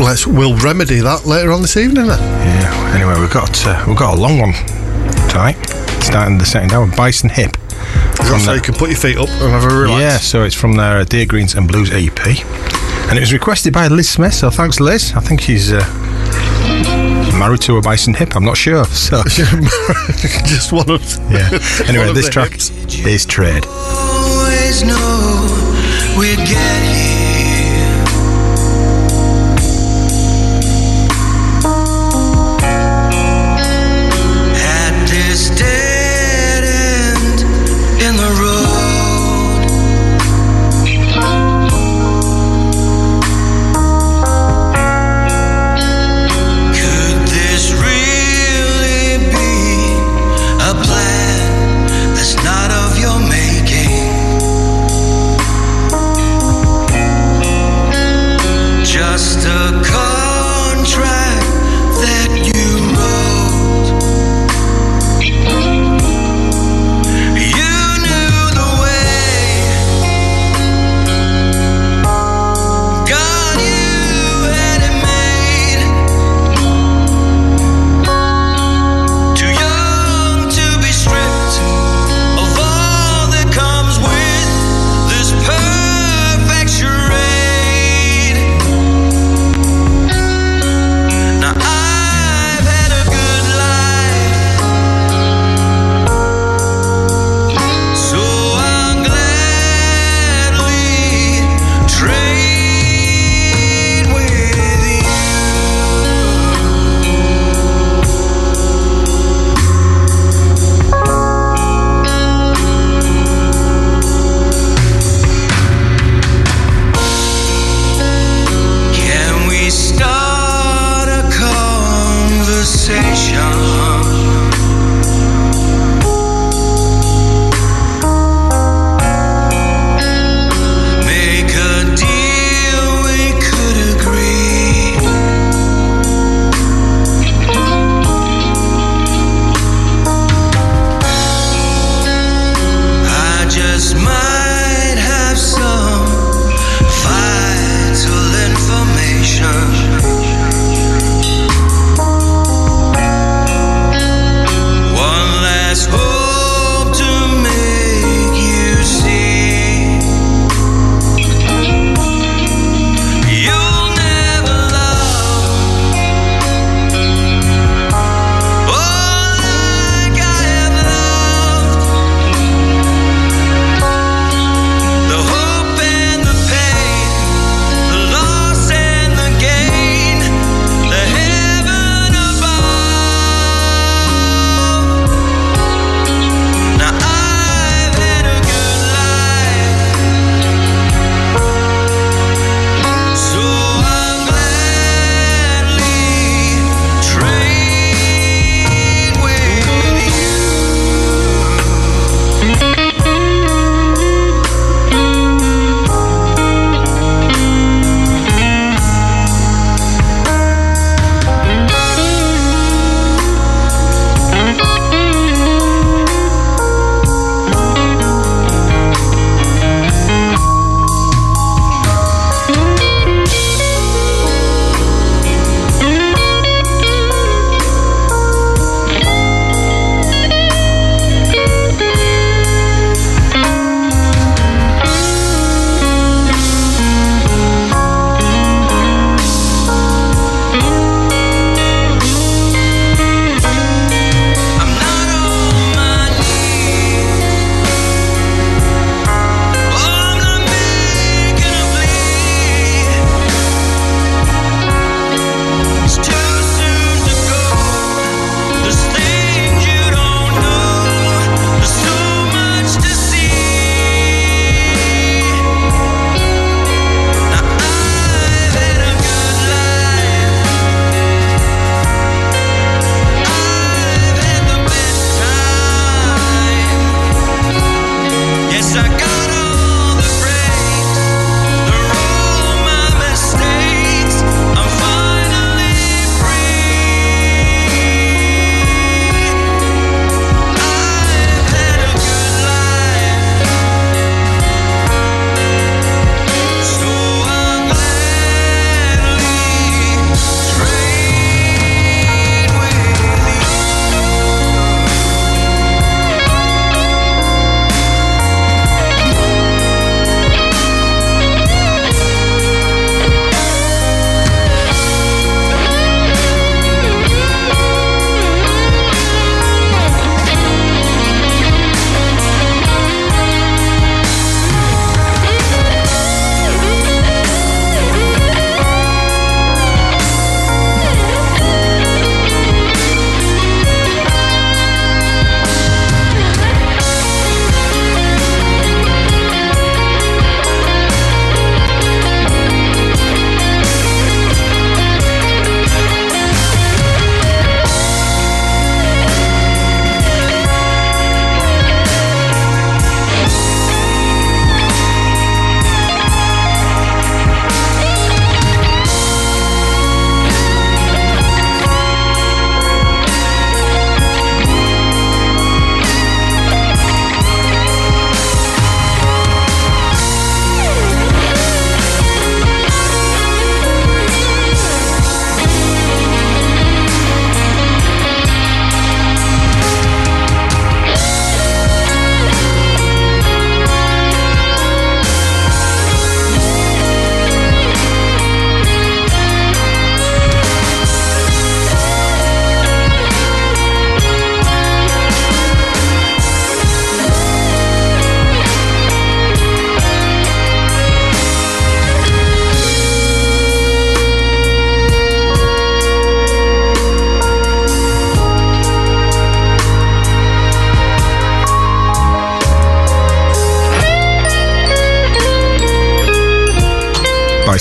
[0.04, 2.08] let's we'll remedy that later on this evening.
[2.08, 2.20] Then.
[2.20, 2.94] Yeah.
[2.96, 4.54] Anyway, we've got uh, we've got a long one
[5.30, 5.58] tonight.
[6.02, 7.58] Starting the second hour, Bison Hip.
[8.28, 10.02] From so the- you can put your feet up and have a relax.
[10.02, 12.20] Yeah, so it's from their uh, Dear Greens and Blues EP.
[13.10, 15.14] And it was requested by Liz Smith, so thanks, Liz.
[15.16, 15.80] I think she's uh,
[17.40, 18.84] married to a bison hip, I'm not sure.
[18.86, 19.24] So,
[20.46, 21.02] Just one of
[21.32, 21.50] yeah.
[21.52, 22.70] one Anyway, of this the track hips.
[23.06, 23.64] is Trade.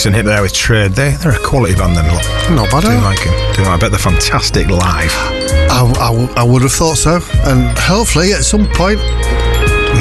[0.07, 0.15] Nice.
[0.15, 0.93] And hit there with Trade.
[0.93, 2.25] They, they're a quality band, them lot.
[2.51, 3.01] Not bad, Do eh?
[3.03, 3.55] like 'em.
[3.55, 5.13] Do like, I bet they're fantastic live.
[5.71, 7.21] I, I, I would have thought so.
[7.45, 9.01] And hopefully at some point,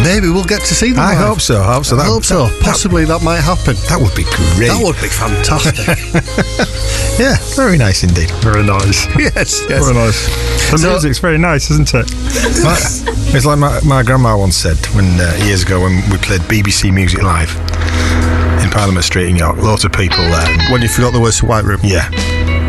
[0.04, 1.00] maybe we'll get to see them.
[1.02, 1.28] I live.
[1.28, 1.62] hope so.
[1.62, 1.96] I hope so.
[1.96, 2.48] I That- hope so.
[2.48, 3.76] that- Possibly that might happen.
[3.90, 4.70] That would be great.
[4.70, 5.86] That would be fantastic.
[7.18, 8.30] Yeah, very nice indeed.
[8.44, 9.06] Very nice.
[9.18, 9.84] yes, yes.
[9.88, 10.26] Very nice.
[10.72, 12.12] The So- music's very nice, isn't it?
[12.62, 12.76] My-
[13.34, 16.94] it's like my, my grandma once said when uh, years ago when we played BBC
[16.94, 17.65] Music Live in
[18.76, 19.56] Parliament Street in York.
[19.56, 20.70] Lots of people there.
[20.70, 21.80] When you forgot the words to White Room.
[21.82, 22.10] Yeah,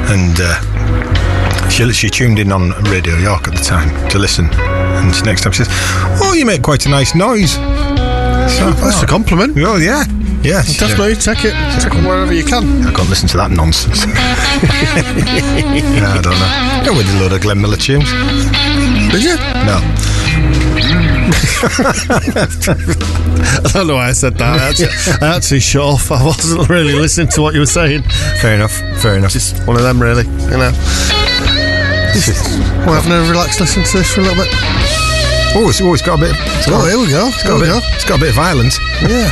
[0.06, 4.46] and uh, she she tuned in on Radio York at the time to listen.
[4.54, 5.74] And next time she says,
[6.22, 9.58] "Oh, you make quite a nice noise." So, That's a compliment.
[9.58, 10.04] Oh yeah,
[10.42, 10.62] yeah.
[10.78, 12.86] Definitely take it, take it wherever you can.
[12.86, 14.06] I can't listen to that nonsense.
[14.06, 14.12] no,
[16.06, 16.50] I don't know.
[16.86, 18.08] Yeah, we did a load of Glenn Miller tunes.
[19.10, 19.34] Did you?
[19.66, 19.82] No.
[23.64, 24.60] I don't know why I said that.
[24.60, 24.88] I actually,
[25.26, 26.10] I actually shut off.
[26.10, 28.02] I wasn't really listening to what you were saying.
[28.40, 28.72] Fair enough.
[29.02, 29.32] Fair enough.
[29.32, 30.24] Just one of them, really.
[30.24, 30.72] You know.
[32.86, 34.48] We're having a relaxed listen to this for a little bit.
[35.54, 36.34] Oh, it's, oh, it's got a bit.
[36.36, 37.28] It's got, Oh, here we go.
[37.28, 37.80] it's got, a bit go.
[37.94, 38.78] it's got a bit of violence.
[39.02, 39.30] Yeah.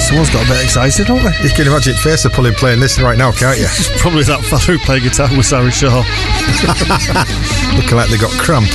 [0.00, 1.32] Someone's got a bit excited, don't they?
[1.42, 3.66] You can imagine Facer pulling playing this right now, can't you?
[3.66, 6.04] It's probably that fellow who played guitar with Sari Schorr.
[7.76, 8.68] Looking like they got cramp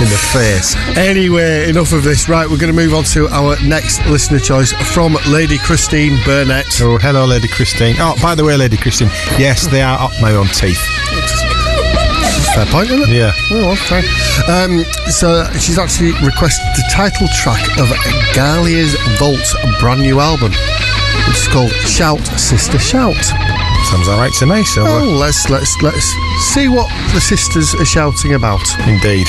[0.00, 0.74] in the face.
[0.96, 2.28] Anyway, enough of this.
[2.28, 6.80] Right, we're going to move on to our next listener choice from Lady Christine Burnett.
[6.80, 7.96] Oh, hello, Lady Christine.
[7.98, 9.08] Oh, by the way, Lady Christine,
[9.38, 10.80] yes, they are up my own teeth.
[12.56, 13.14] Fair point, isn't it?
[13.14, 13.32] Yeah.
[13.52, 14.00] Oh, okay.
[14.48, 14.80] Um,
[15.12, 17.86] so she's actually requested the title track of
[18.32, 20.52] Ghalia's Volt's brand new album,
[21.28, 23.14] which is called Shout Sister Shout.
[23.92, 24.64] Sounds all right to me.
[24.64, 26.06] So, Oh, uh, let's let's let's
[26.54, 28.64] see what the sisters are shouting about.
[28.88, 29.26] indeed.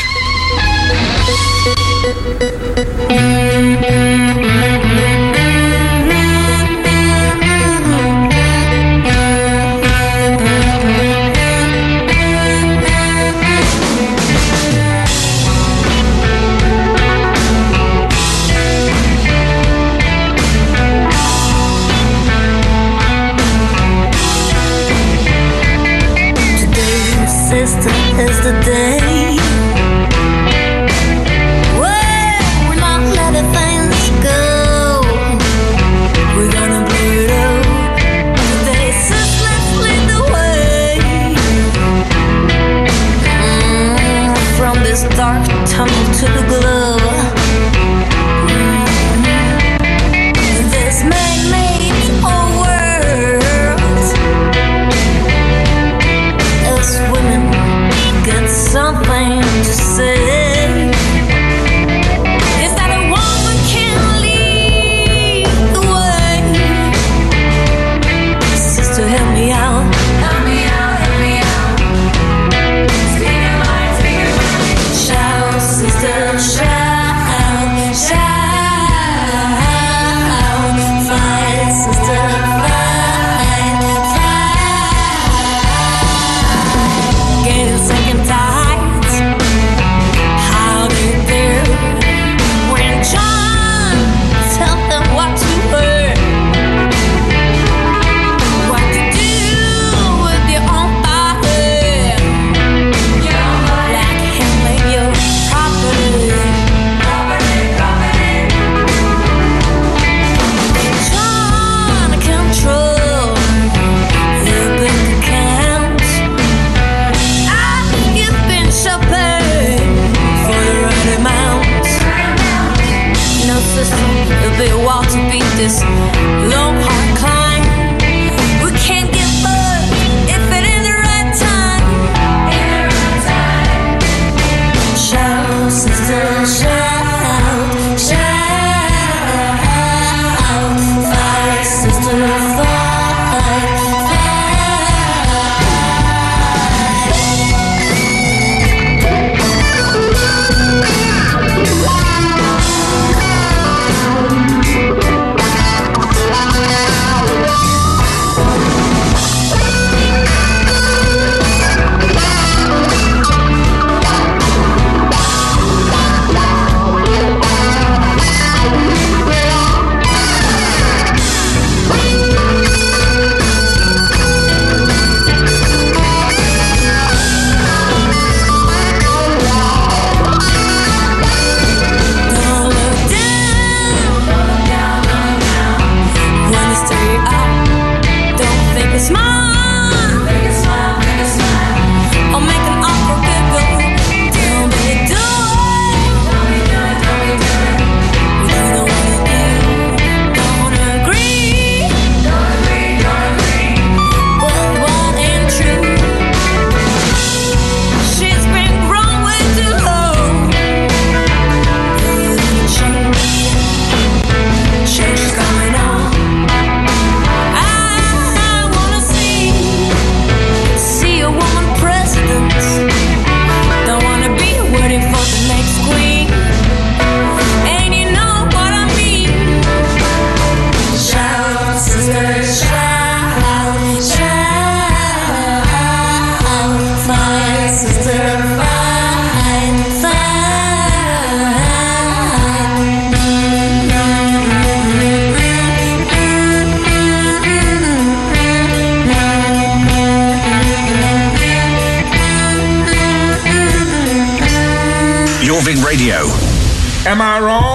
[257.18, 257.67] Am I wrong?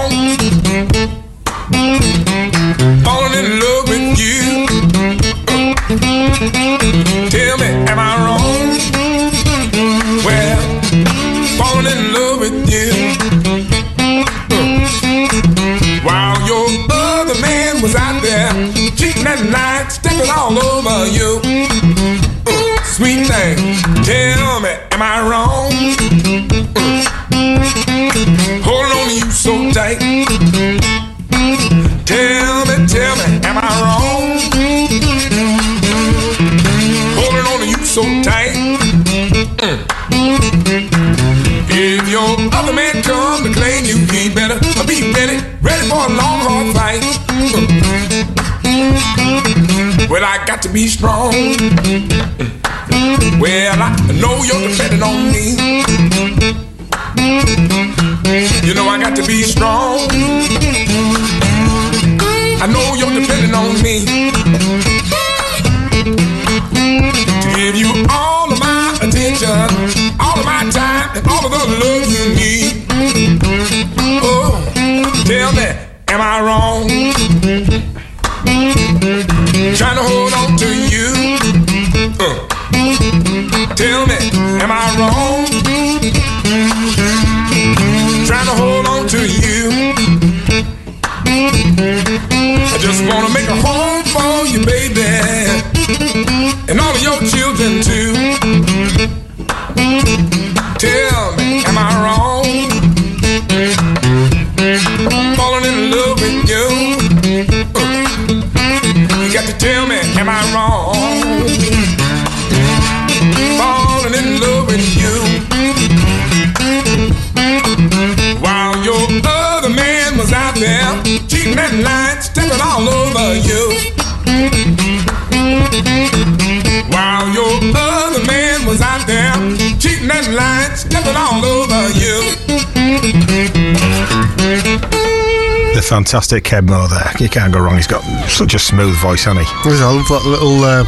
[136.13, 137.11] fantastic Keb' Mo' there.
[137.19, 137.75] You can't go wrong.
[137.75, 139.67] He's got such a smooth voice, hasn't he?
[139.67, 140.85] There's a little uh,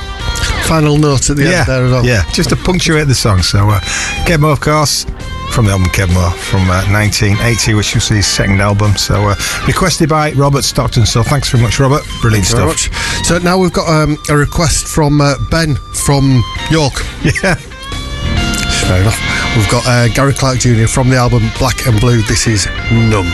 [0.67, 2.05] final note at the yeah, end there as well.
[2.05, 3.41] Yeah, just to punctuate the song.
[3.41, 3.79] So, uh,
[4.27, 5.03] Keb' Mo', of course,
[5.49, 8.95] from the album Keb' Mo' from uh, 1980, which was his second album.
[8.97, 9.35] So uh,
[9.65, 11.07] requested by Robert Stockton.
[11.07, 12.03] So thanks very much, Robert.
[12.21, 12.77] Brilliant stuff.
[13.25, 15.73] So now we've got um, a request from uh, Ben
[16.05, 16.93] from York.
[17.41, 17.55] Yeah.
[18.85, 19.19] Fair enough.
[19.57, 20.85] We've got uh, Gary Clark Jr.
[20.85, 22.21] from the album Black and Blue.
[22.21, 23.25] This is Numb.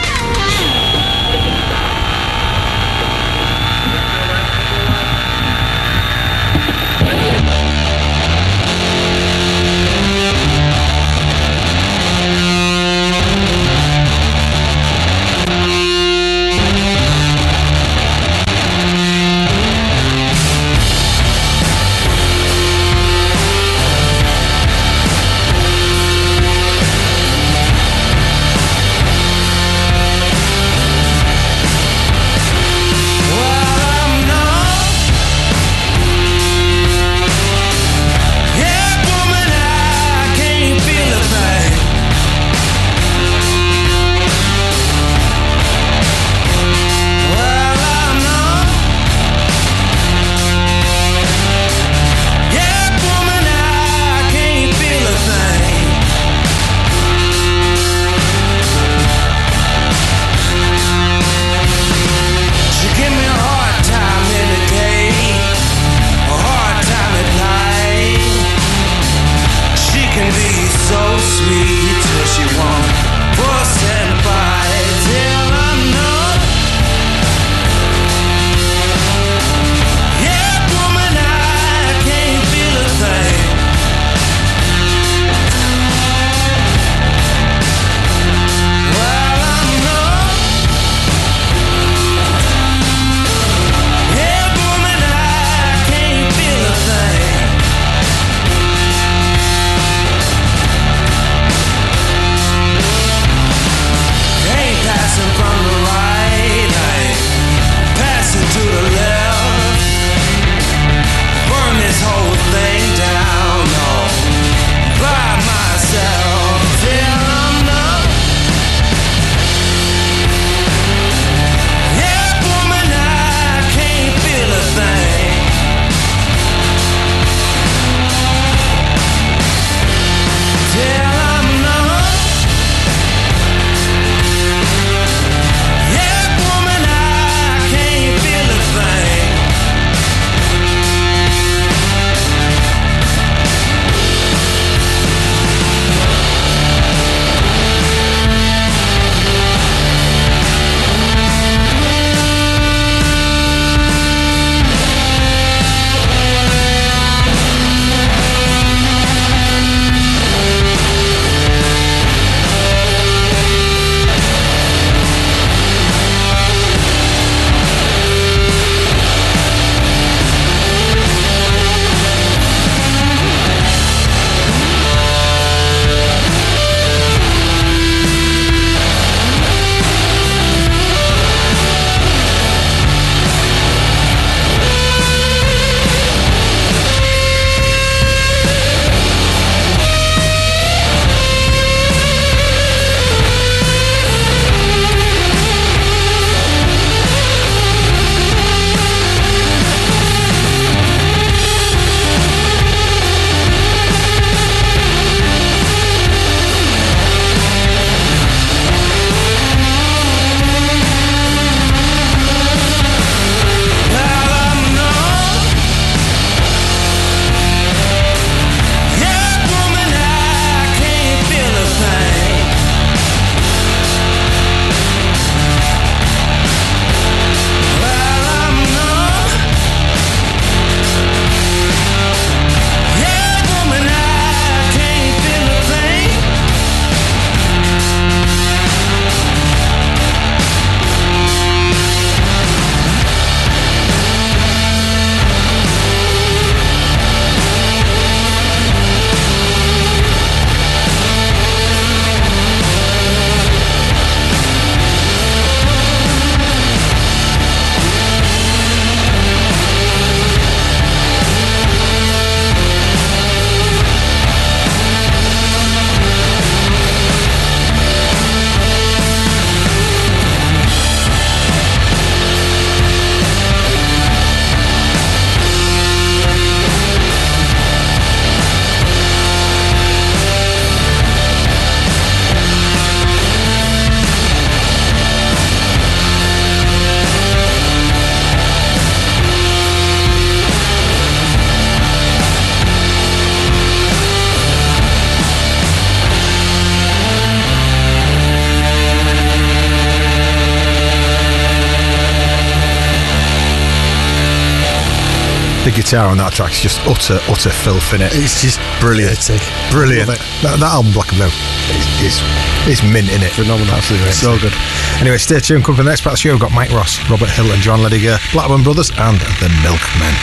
[305.91, 308.15] Guitar on that track is just utter, utter filth in it.
[308.15, 309.27] It's just brilliant,
[309.76, 310.07] brilliant.
[310.07, 310.23] It.
[310.39, 312.15] That, that album, Black and Blue, is, is,
[312.63, 313.35] is mint in it.
[313.35, 314.55] Phenomenal, absolutely So good.
[315.03, 315.68] Anyway, stay tuned.
[315.68, 316.31] Come for the next part of the show.
[316.31, 320.15] We've got Mike Ross, Robert Hill, and Joanne Lediger, Blackburn Brothers, and the Milkmen.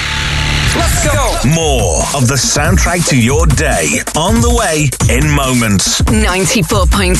[0.72, 1.36] Let's go.
[1.52, 6.00] More of the soundtrack to your day on the way in moments.
[6.08, 7.12] 94.8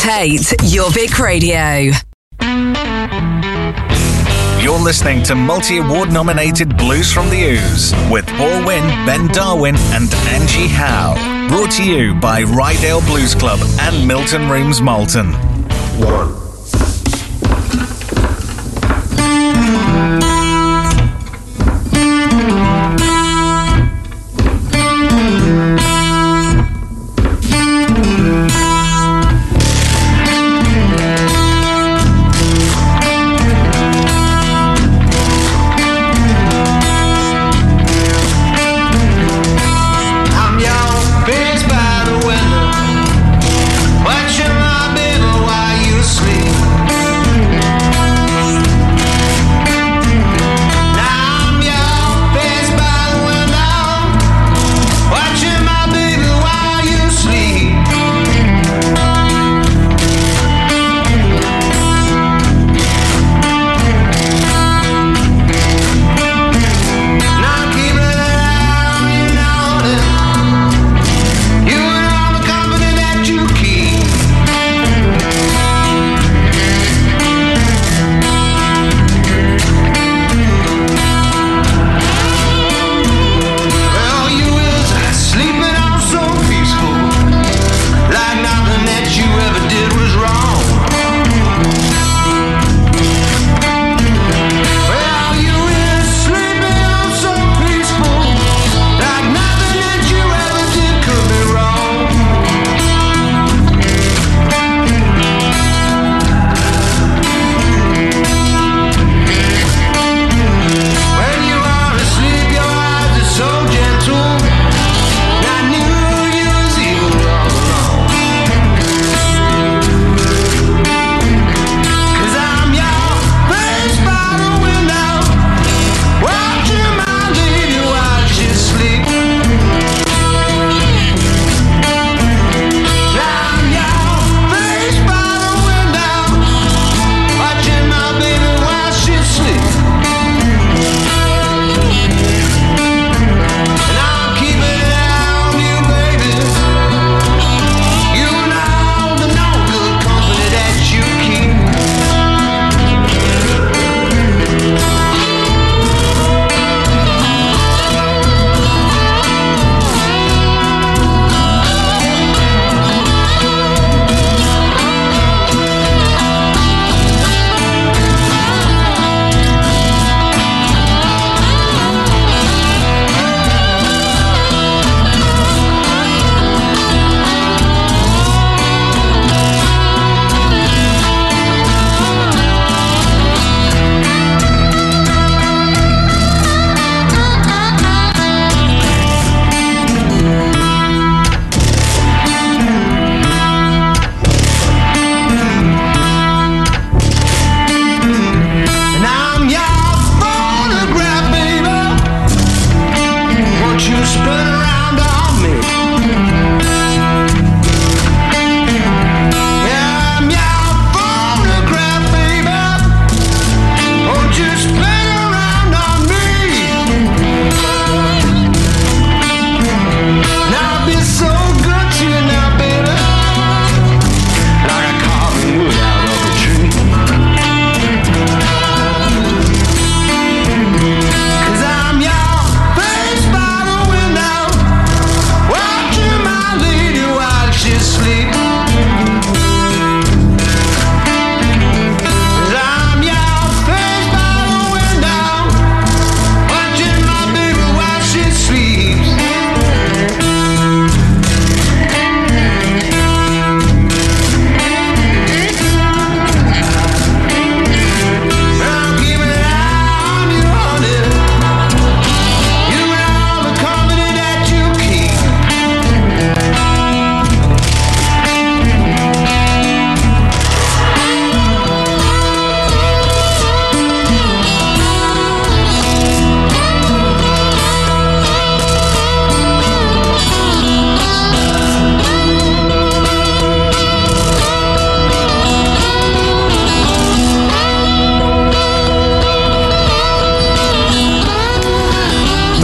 [0.64, 1.92] Jorvik Radio.
[4.78, 9.74] You're listening to multi award nominated Blues from the Ouse with Paul Winn, Ben Darwin,
[9.76, 11.16] and Angie Howe.
[11.48, 15.34] Brought to you by Ryedale Blues Club and Milton Rooms Malton.
[15.34, 16.37] I'm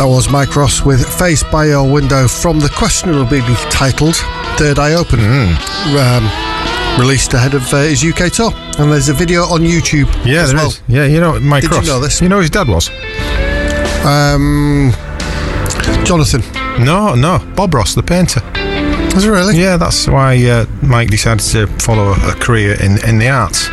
[0.04, 3.40] That was Mike Ross with Face by Your Window from the questionably
[3.70, 4.16] titled
[4.58, 8.52] Third Eye Open, um, released ahead of uh, his UK tour.
[8.78, 10.14] And there's a video on YouTube.
[10.26, 10.66] Yeah, there well.
[10.66, 10.82] is.
[10.88, 11.86] Yeah, you know Mike Did Ross.
[11.86, 12.20] you know this?
[12.20, 12.90] You know who his dad was?
[14.04, 14.92] Um,
[16.04, 16.42] Jonathan.
[16.84, 18.42] No, no, Bob Ross, the painter.
[19.14, 19.58] Was it really?
[19.58, 23.70] Yeah, that's why uh, Mike decided to follow a career in, in the arts.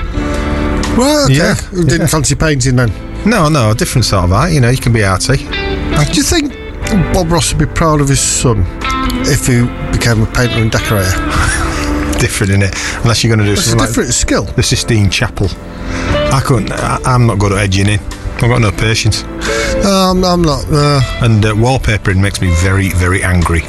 [0.98, 1.34] Well, okay.
[1.34, 2.08] Yeah, Didn't yeah.
[2.08, 2.90] fancy painting then.
[3.30, 4.54] No, no, a different sort of art.
[4.54, 5.71] You know, you can be arty.
[6.10, 6.54] Do you think
[7.14, 8.66] Bob Ross would be proud of his son
[9.28, 9.62] if he
[9.92, 11.12] became a painter and decorator?
[12.20, 14.44] Different in it, unless you're going to do It's a different like skill.
[14.44, 15.48] the Sistine Chapel.
[16.34, 16.72] I couldn't.
[16.72, 18.00] I, I'm not good at edging in.
[18.00, 19.24] I've got no patience.
[19.86, 20.66] Um, I'm not.
[20.72, 23.62] Uh, And uh, wallpapering makes me very, very angry.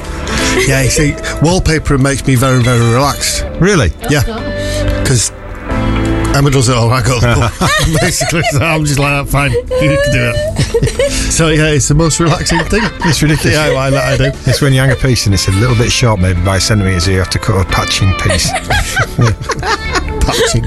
[0.66, 3.42] yeah, you see, wallpapering makes me very, very relaxed.
[3.60, 3.90] Really?
[4.10, 4.22] Yeah,
[5.02, 5.30] because
[6.34, 6.88] Emma does it all.
[6.88, 8.42] Oh, I got the basically.
[8.44, 11.12] So I'm just like, oh, fine, you can do it.
[11.32, 12.82] so yeah, it's the most relaxing thing.
[13.04, 13.54] It's ridiculous.
[13.54, 14.30] Yeah, I, I do.
[14.46, 17.06] It's when you hang a piece and it's a little bit short, maybe by centimetres,
[17.06, 18.50] you have to cut a patching piece.
[20.22, 20.64] Patching.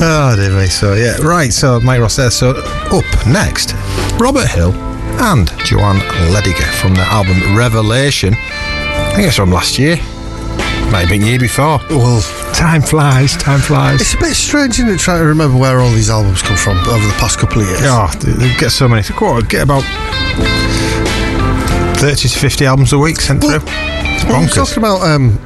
[0.00, 0.66] oh, dear me.
[0.66, 1.52] So, yeah, right.
[1.52, 2.30] So, Mike Ross there.
[2.30, 3.74] So, up next,
[4.18, 4.72] Robert Hill
[5.20, 6.00] and Joanne
[6.32, 8.34] Lediger from their album Revelation.
[8.34, 9.98] I think it's from last year.
[10.90, 11.78] Might have been year before.
[11.88, 12.20] Well,
[12.52, 14.00] Time flies, time flies.
[14.00, 16.76] it's a bit strange, isn't it, trying to remember where all these albums come from
[16.88, 17.80] over the past couple of years.
[17.84, 19.02] Oh, they get so many.
[19.04, 19.84] Quite, get about
[21.98, 24.34] 30 to 50 albums a week sent Well, through.
[24.34, 25.36] We were talking about um,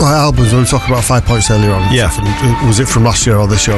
[0.00, 0.52] like albums.
[0.52, 1.92] We were talking about Five Points earlier on.
[1.92, 2.10] Yeah.
[2.18, 2.26] and,
[2.64, 3.76] uh, was it from last year or this year?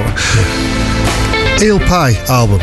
[1.61, 2.61] Eel Pie album.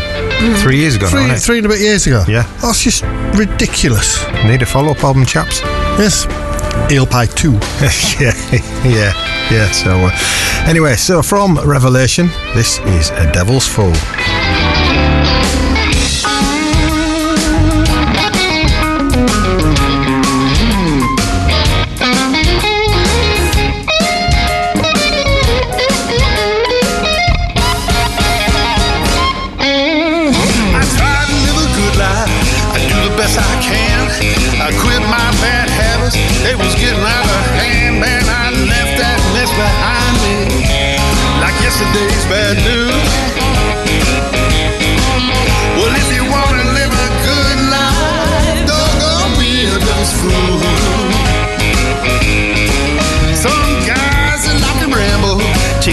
[0.57, 1.45] Three years ago now, Three, innit?
[1.45, 2.23] three and a bit years ago.
[2.27, 2.43] Yeah.
[2.61, 3.03] That's just
[3.35, 4.25] ridiculous.
[4.45, 5.61] Need a follow up album, chaps?
[5.99, 6.25] Yes.
[6.91, 7.51] Eel Pie 2.
[8.19, 8.33] yeah,
[8.83, 9.13] yeah,
[9.51, 9.71] yeah.
[9.71, 13.93] So, uh, anyway, so from Revelation, this is A Devil's Fool.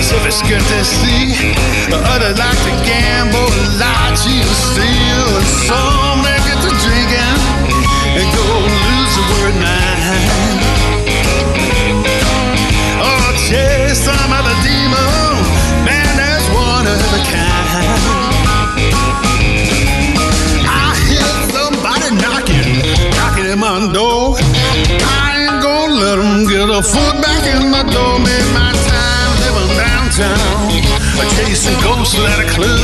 [0.08, 1.54] Chase every skirt they see.
[1.92, 3.48] Others like to gamble,
[3.78, 5.28] lie, cheat, steal.
[5.36, 7.38] And some they get to drinking
[8.16, 10.60] and go lose the word mind.
[13.00, 15.44] Or oh, chase some other demon,
[15.84, 17.68] man, that's one of a kind.
[20.64, 22.68] I hear somebody knocking,
[23.16, 24.36] knocking at my door.
[24.38, 28.18] I ain't gonna let get a foot back in the door.
[28.18, 28.87] Made my
[30.18, 30.68] downtown,
[31.20, 32.78] a chasing ghosts without a clue.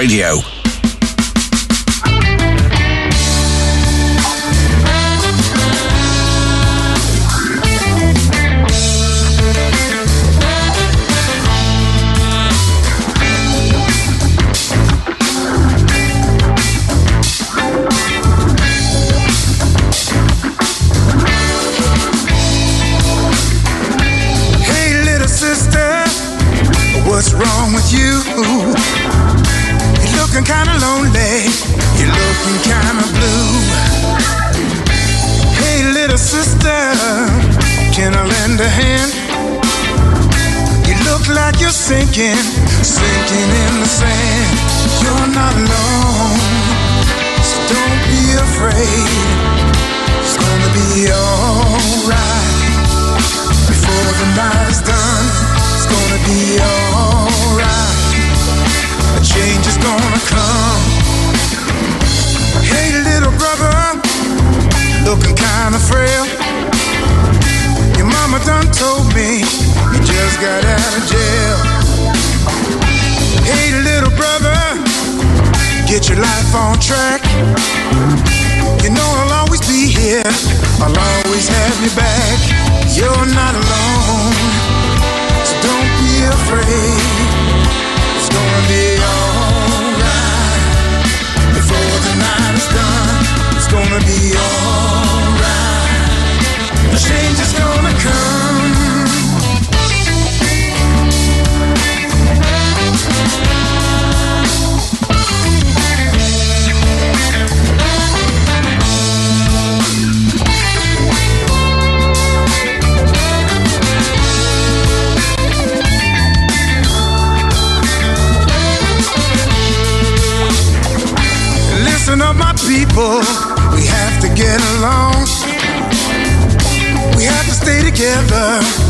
[0.00, 0.59] Radio.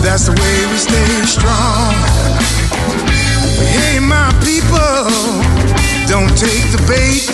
[0.02, 1.94] That's the way we stay strong.
[3.70, 5.06] Hey, my people,
[6.08, 7.30] don't take the bait.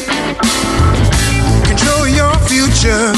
[1.66, 3.16] Control your future.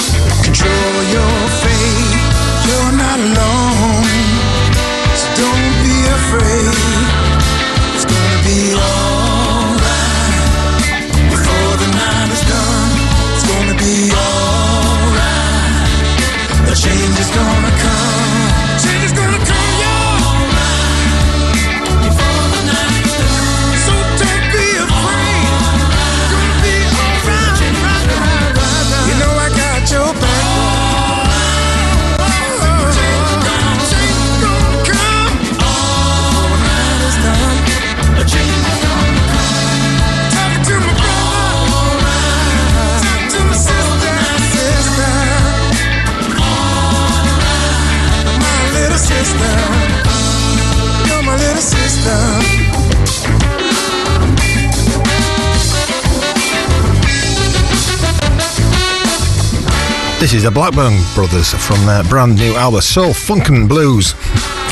[60.29, 64.13] This is the Blackburn Brothers from their brand new album, Soul Funkin' Blues.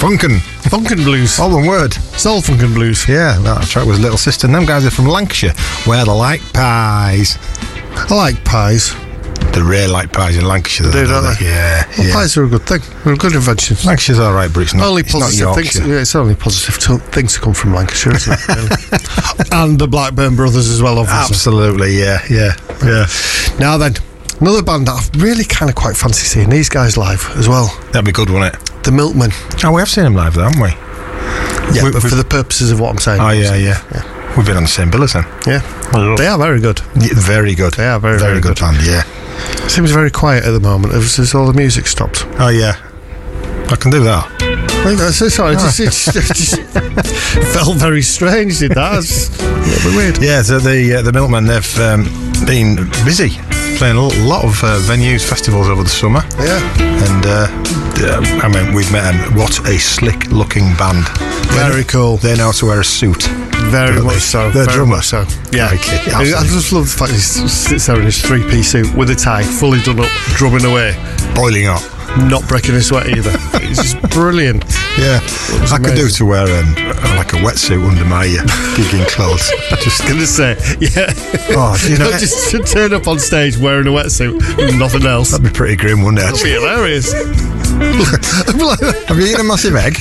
[0.00, 0.36] Funkin'.
[0.68, 1.40] Funkin' Blues.
[1.40, 1.94] All one word.
[1.94, 3.08] Soul Funkin' Blues.
[3.08, 4.46] Yeah, that track was Little Sister.
[4.46, 5.54] And them guys are from Lancashire,
[5.86, 7.38] where they like pies.
[7.90, 8.94] I like pies.
[9.54, 10.88] They really like pies in Lancashire.
[10.88, 11.46] They do, don't they?
[11.46, 12.12] Yeah, Well, yeah.
[12.12, 12.80] Pies are a good thing.
[13.04, 13.78] They're a good invention.
[13.82, 15.74] Lancashire's all right, but it's not, only it's not positive things.
[15.76, 15.90] Yorkshire.
[15.90, 18.48] Yeah, it's only positive to, things to come from Lancashire, isn't it?
[18.48, 19.48] really?
[19.52, 21.34] and the Blackburn Brothers as well, obviously.
[21.34, 22.52] Absolutely, yeah, yeah,
[22.84, 23.06] yeah.
[23.58, 23.94] Now then,
[24.40, 27.68] another band that I've really kind of quite fancy seeing these guys live as well.
[27.92, 28.82] That'd be good, wouldn't it?
[28.84, 29.30] The Milkmen.
[29.64, 30.68] Oh, we have seen them live, though, haven't we?
[31.74, 33.20] Yeah, We- but we- for the purposes of what I'm saying.
[33.20, 34.32] Oh, yeah, yeah.
[34.36, 35.24] We've been on the same bill as them.
[35.46, 35.60] Yeah.
[36.16, 36.80] They are very good.
[37.00, 37.74] Yeah, very good.
[37.74, 38.60] They are very, very, very good, good.
[38.60, 39.02] band, yeah.
[39.68, 40.92] Seems very quiet at the moment.
[40.92, 42.26] Has, has all the music stopped?
[42.38, 42.76] Oh, yeah.
[43.70, 44.30] I can do that.
[44.40, 45.54] I think that's sorry.
[45.54, 48.58] It just, it just, it just felt very strange.
[48.60, 48.98] Did that?
[48.98, 50.18] It's a little bit weird.
[50.22, 52.04] Yeah, so the uh, the Milkmen they've um,
[52.46, 53.30] been busy
[53.76, 56.20] playing a lot of uh, venues, festivals over the summer.
[56.38, 56.60] Yeah.
[56.80, 57.46] And uh,
[58.42, 59.36] I mean, we've met them.
[59.36, 61.06] What a slick looking band!
[61.52, 62.16] Very cool.
[62.16, 63.22] They know how to wear a suit.
[63.70, 64.20] Very much they?
[64.20, 64.50] so.
[64.50, 65.02] They're very drummer.
[65.02, 65.24] so.
[65.52, 65.68] Yeah.
[65.70, 69.14] I, just love the fact he sits there in his three piece suit with a
[69.14, 70.94] tie, fully done up, drumming away,
[71.34, 71.95] Boiling up.
[72.28, 73.30] Not breaking a sweat either.
[73.62, 74.64] it's just brilliant.
[74.98, 75.20] Yeah,
[75.72, 76.74] I could do to wear um,
[77.16, 79.50] like a wetsuit under my uh, gigging clothes.
[79.82, 81.12] Just gonna say, yeah.
[81.56, 85.30] Oh, you know- just to turn up on stage wearing a wetsuit and nothing else.
[85.32, 86.22] That'd be pretty grim, wouldn't it?
[86.22, 87.12] That'd be hilarious.
[87.78, 89.96] Have you eaten a massive egg?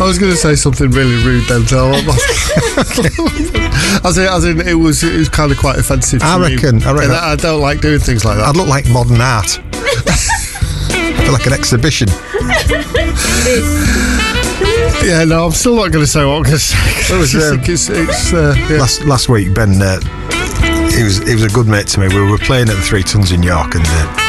[0.00, 1.92] I was going to say something really rude then, so
[4.04, 6.20] as in, as in, it was it was kind of quite offensive.
[6.20, 8.46] To I reckon- I reckon- I don't like doing things like that.
[8.46, 9.60] I'd look like modern art.
[9.72, 12.08] I feel like an exhibition.
[15.04, 17.14] Yeah, no, I'm still not going to say what I'm going to say.
[17.14, 18.78] It was, um, it's, it's uh, yeah.
[18.78, 20.00] Last last week, Ben, uh,
[20.90, 22.08] he was he was a good mate to me.
[22.08, 24.23] We were playing at the Three Tons in York, and uh,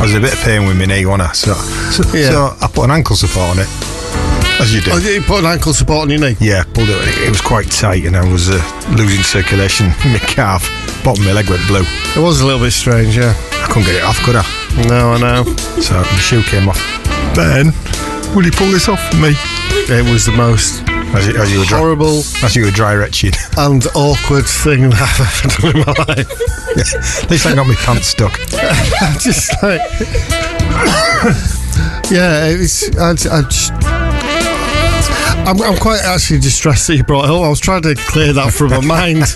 [0.00, 1.32] I was a bit of pain with my knee, wasn't I?
[1.32, 1.52] So,
[1.92, 2.30] so, Yeah.
[2.30, 3.68] so I put an ankle support on it,
[4.58, 4.92] As you do.
[4.94, 6.36] Oh, you put an ankle support on your knee?
[6.40, 6.96] Yeah, pulled it.
[7.18, 8.56] It was quite tight, and I was uh,
[8.96, 9.86] losing circulation.
[10.04, 10.64] in My calf,
[11.04, 11.84] bottom of my leg went blue.
[12.16, 13.34] It was a little bit strange, yeah.
[13.62, 14.44] I couldn't get it off, could I?
[14.88, 15.44] No, I know.
[15.80, 16.80] So the shoe came off.
[17.36, 17.72] Ben,
[18.34, 19.32] will you pull this off for me?
[19.92, 20.82] It was the most
[21.12, 23.32] As you, as you were dry, horrible as you were dry retching.
[23.56, 26.30] and awkward thing that I've ever done in my life.
[27.24, 28.32] At least I got my pants stuck.
[29.18, 29.80] just like,
[32.10, 32.88] yeah, it's.
[32.96, 33.72] I, I just,
[35.46, 37.42] I'm, I'm quite actually distressed that you brought it up.
[37.42, 39.24] I was trying to clear that from my mind.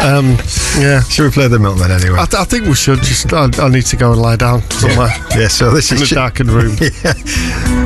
[0.00, 0.38] Um,
[0.78, 1.02] yeah.
[1.02, 2.16] Should we play the milkman anyway?
[2.18, 3.02] I, I think we should.
[3.02, 6.12] Just, I, I need to go and lie down somewhere Yeah, so this in is
[6.12, 6.74] a darkened room.
[6.80, 7.12] yeah.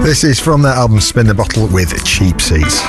[0.04, 2.82] This is from their album Spin the Bottle with Cheap Seats.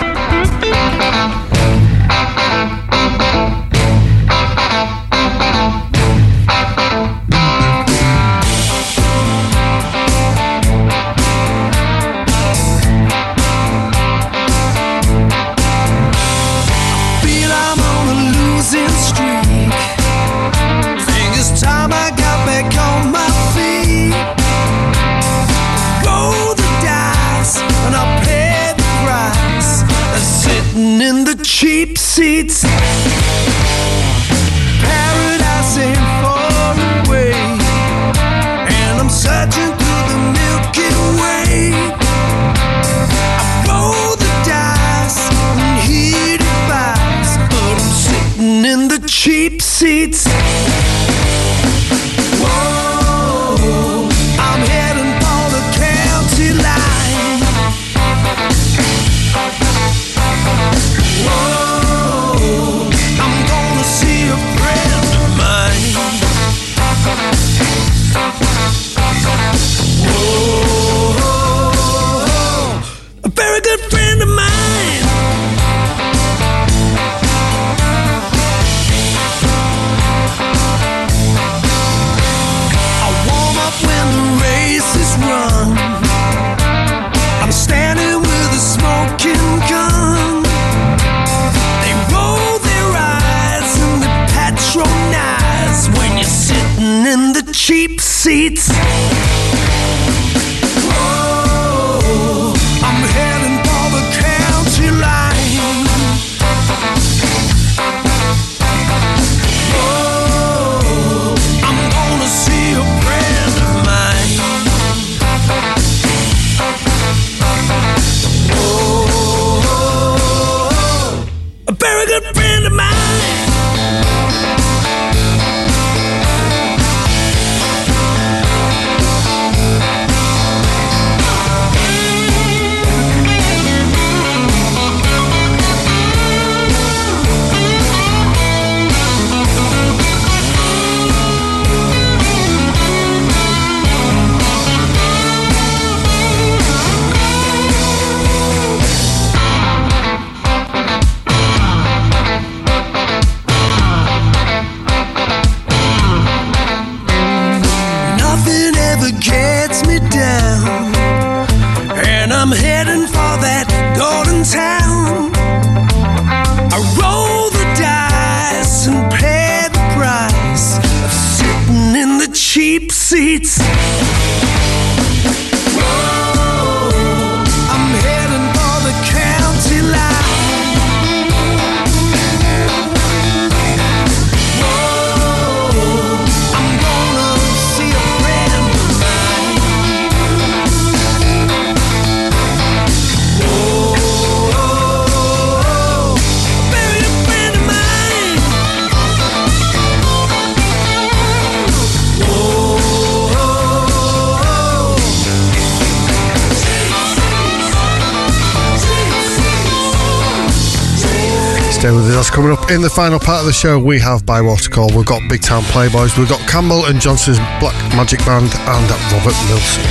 [212.25, 213.77] That's coming up in the final part of the show.
[213.77, 214.89] We have Bywater Call.
[214.97, 216.17] We've got Big Town Playboys.
[216.17, 219.83] We've got Campbell and Johnston's Black Magic Band and Robert Nilsson.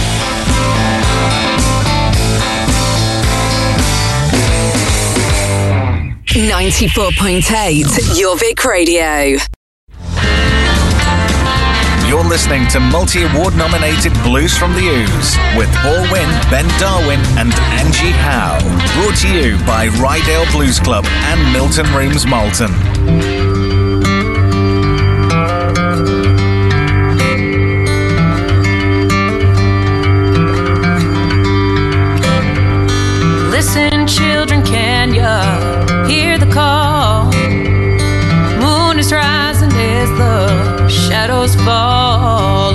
[6.48, 9.38] Ninety-four point eight, Jorvik Radio.
[12.34, 17.54] Listening to multi award nominated Blues from the Ouse with Paul Winn, Ben Darwin, and
[17.78, 18.58] Angie Howe.
[18.96, 22.72] Brought to you by Ryedale Blues Club and Milton Rooms Malton.
[33.52, 37.26] Women, children, can you hear the call?
[38.60, 40.53] Moon is rising as the
[40.94, 42.73] shadows fall,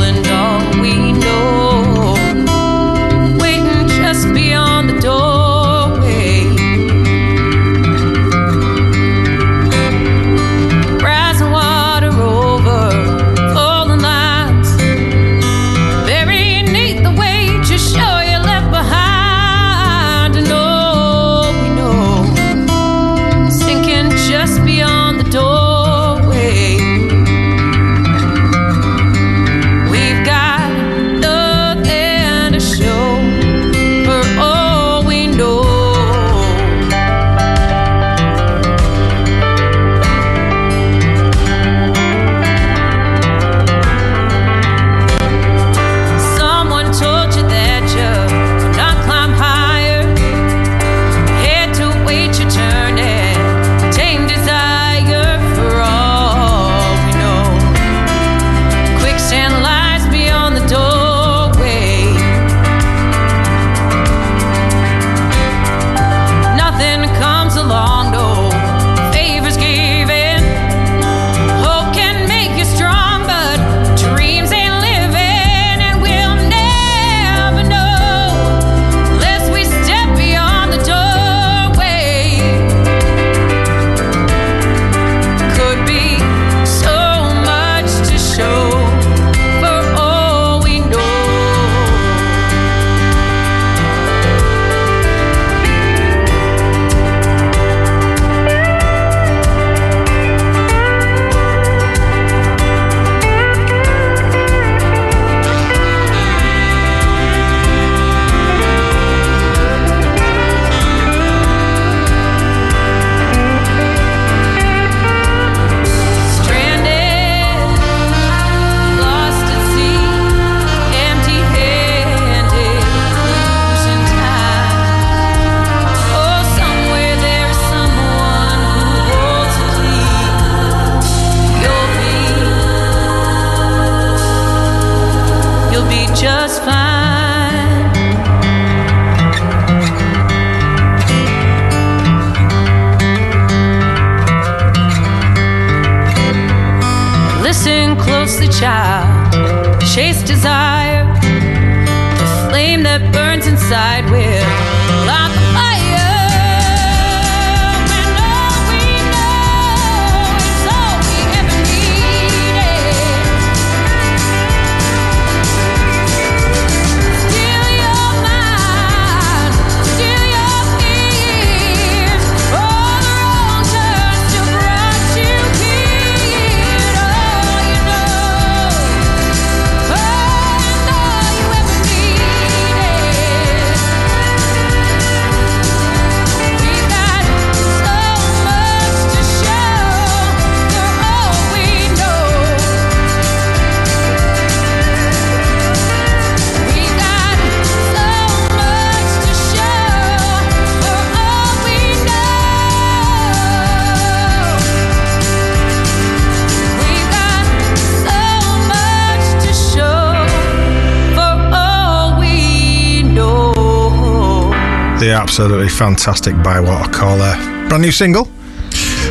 [215.39, 217.33] absolutely fantastic Bywater Caller.
[217.69, 218.25] Brand new single.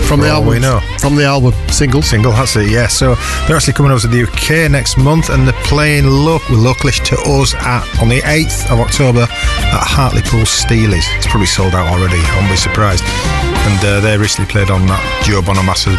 [0.04, 0.50] From the For album.
[0.50, 0.80] we know.
[0.98, 1.54] From the album.
[1.70, 2.02] Single.
[2.02, 2.86] Single, that's it, yeah.
[2.86, 3.14] So
[3.46, 7.16] they're actually coming over to the UK next month and they're playing look localish to
[7.32, 11.08] us at on the 8th of October at Hartlepool Steelies.
[11.16, 13.04] It's probably sold out already, I won't be surprised.
[13.04, 15.96] And uh, they recently played on that Joe Bonamassa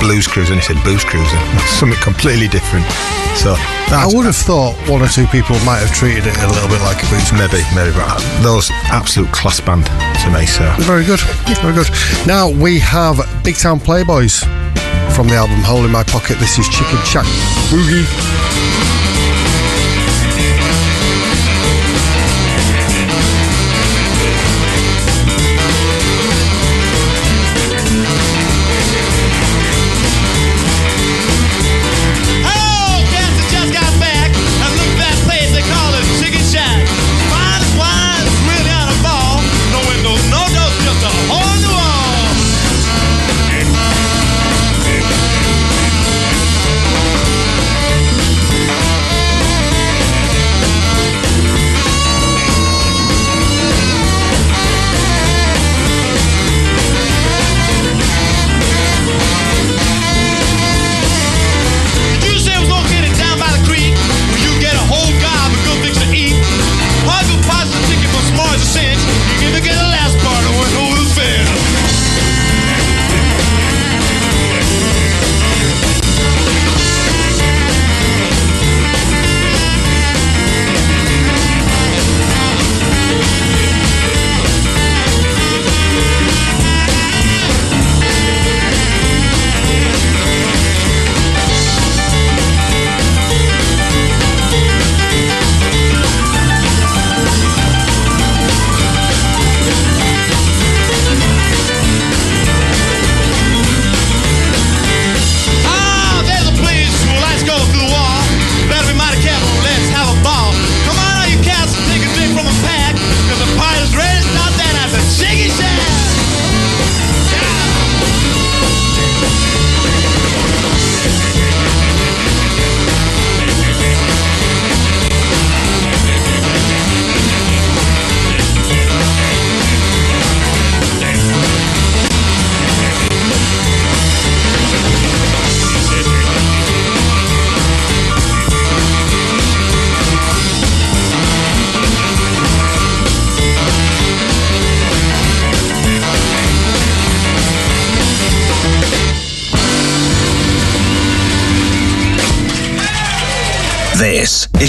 [0.00, 1.28] Blues Cruise and he said Blues Cruise.
[1.78, 2.86] Something completely different.
[3.36, 3.54] So
[3.94, 6.80] I would have thought one or two people might have treated it a little bit
[6.82, 7.30] like a booze.
[7.32, 10.66] Maybe, maybe, but those absolute class band to me, so.
[10.86, 11.20] Very good.
[11.62, 11.90] Very good.
[12.26, 14.42] Now we have Big Town Playboys
[15.14, 16.38] from the album Hole in My Pocket.
[16.38, 17.26] This is Chicken Shack
[17.70, 18.06] Boogie.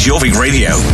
[0.10, 0.89] Jorvik Radio.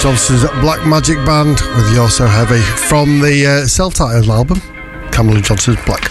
[0.00, 5.76] Johnston's Black Magic Band with You're So Heavy from the uh, self-titled album, and Johnston's
[5.84, 6.10] Black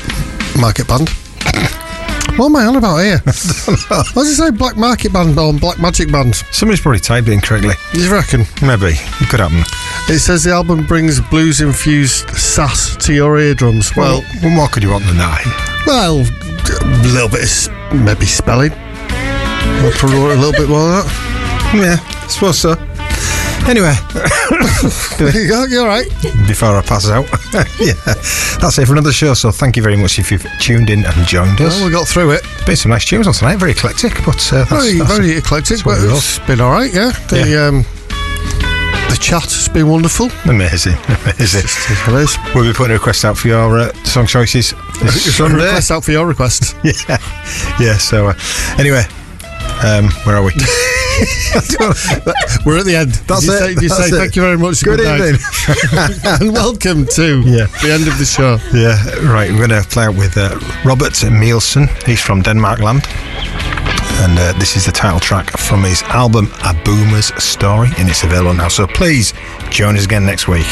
[0.59, 1.09] Market Band.
[2.37, 3.17] What am I on about here?
[3.25, 4.51] What does it say?
[4.51, 6.35] Black Market Band or Black Magic Band?
[6.51, 7.73] Somebody's probably typed it incorrectly.
[7.93, 8.45] You reckon?
[8.61, 8.93] Maybe.
[8.93, 9.63] It could happen.
[10.07, 13.93] It says the album brings blues-infused sass to your eardrums.
[13.95, 15.83] Well, what more could you want than that?
[15.87, 18.71] well, a little bit of maybe spelling.
[18.71, 21.73] I'll probably a little bit more of that.
[21.75, 22.88] Yeah, I suppose so.
[23.69, 23.93] Anyway,
[25.19, 26.07] you go, you're right.
[26.47, 27.25] before I pass out,
[27.79, 27.93] yeah,
[28.59, 29.35] that's it for another show.
[29.35, 31.75] So thank you very much if you've tuned in and joined us.
[31.75, 32.41] Well, we got through it.
[32.65, 35.83] Been some nice tunes on tonight, very eclectic, but uh, that's, Very, that's very eclectic,
[35.83, 36.91] but it's been all right.
[36.91, 37.83] Yeah, the um,
[39.07, 40.29] the chat has been wonderful.
[40.45, 40.95] Amazing,
[42.07, 42.41] amazing.
[42.55, 45.65] We'll be putting a request out for your uh, song choices Sunday.
[45.65, 46.75] Request out for your request.
[46.83, 47.19] Yeah,
[47.79, 47.97] yeah.
[47.99, 48.33] So uh,
[48.79, 49.03] anyway,
[49.85, 50.53] um, where are we?
[52.65, 53.11] We're at the end.
[53.27, 54.19] That's you it, Say, you that's say it.
[54.19, 54.83] thank you very much.
[54.83, 55.19] Good night.
[55.21, 55.39] evening.
[56.41, 57.67] and welcome to Yeah.
[57.81, 58.57] the end of the show.
[58.73, 58.97] Yeah,
[59.31, 59.51] right.
[59.51, 61.87] We're going to play out with uh, Robert Nilsson.
[62.05, 63.05] He's from Denmark land.
[64.21, 68.23] And uh, this is the title track from his album A Boomer's Story, and it's
[68.23, 68.67] available now.
[68.67, 69.33] So please
[69.69, 70.67] join us again next week.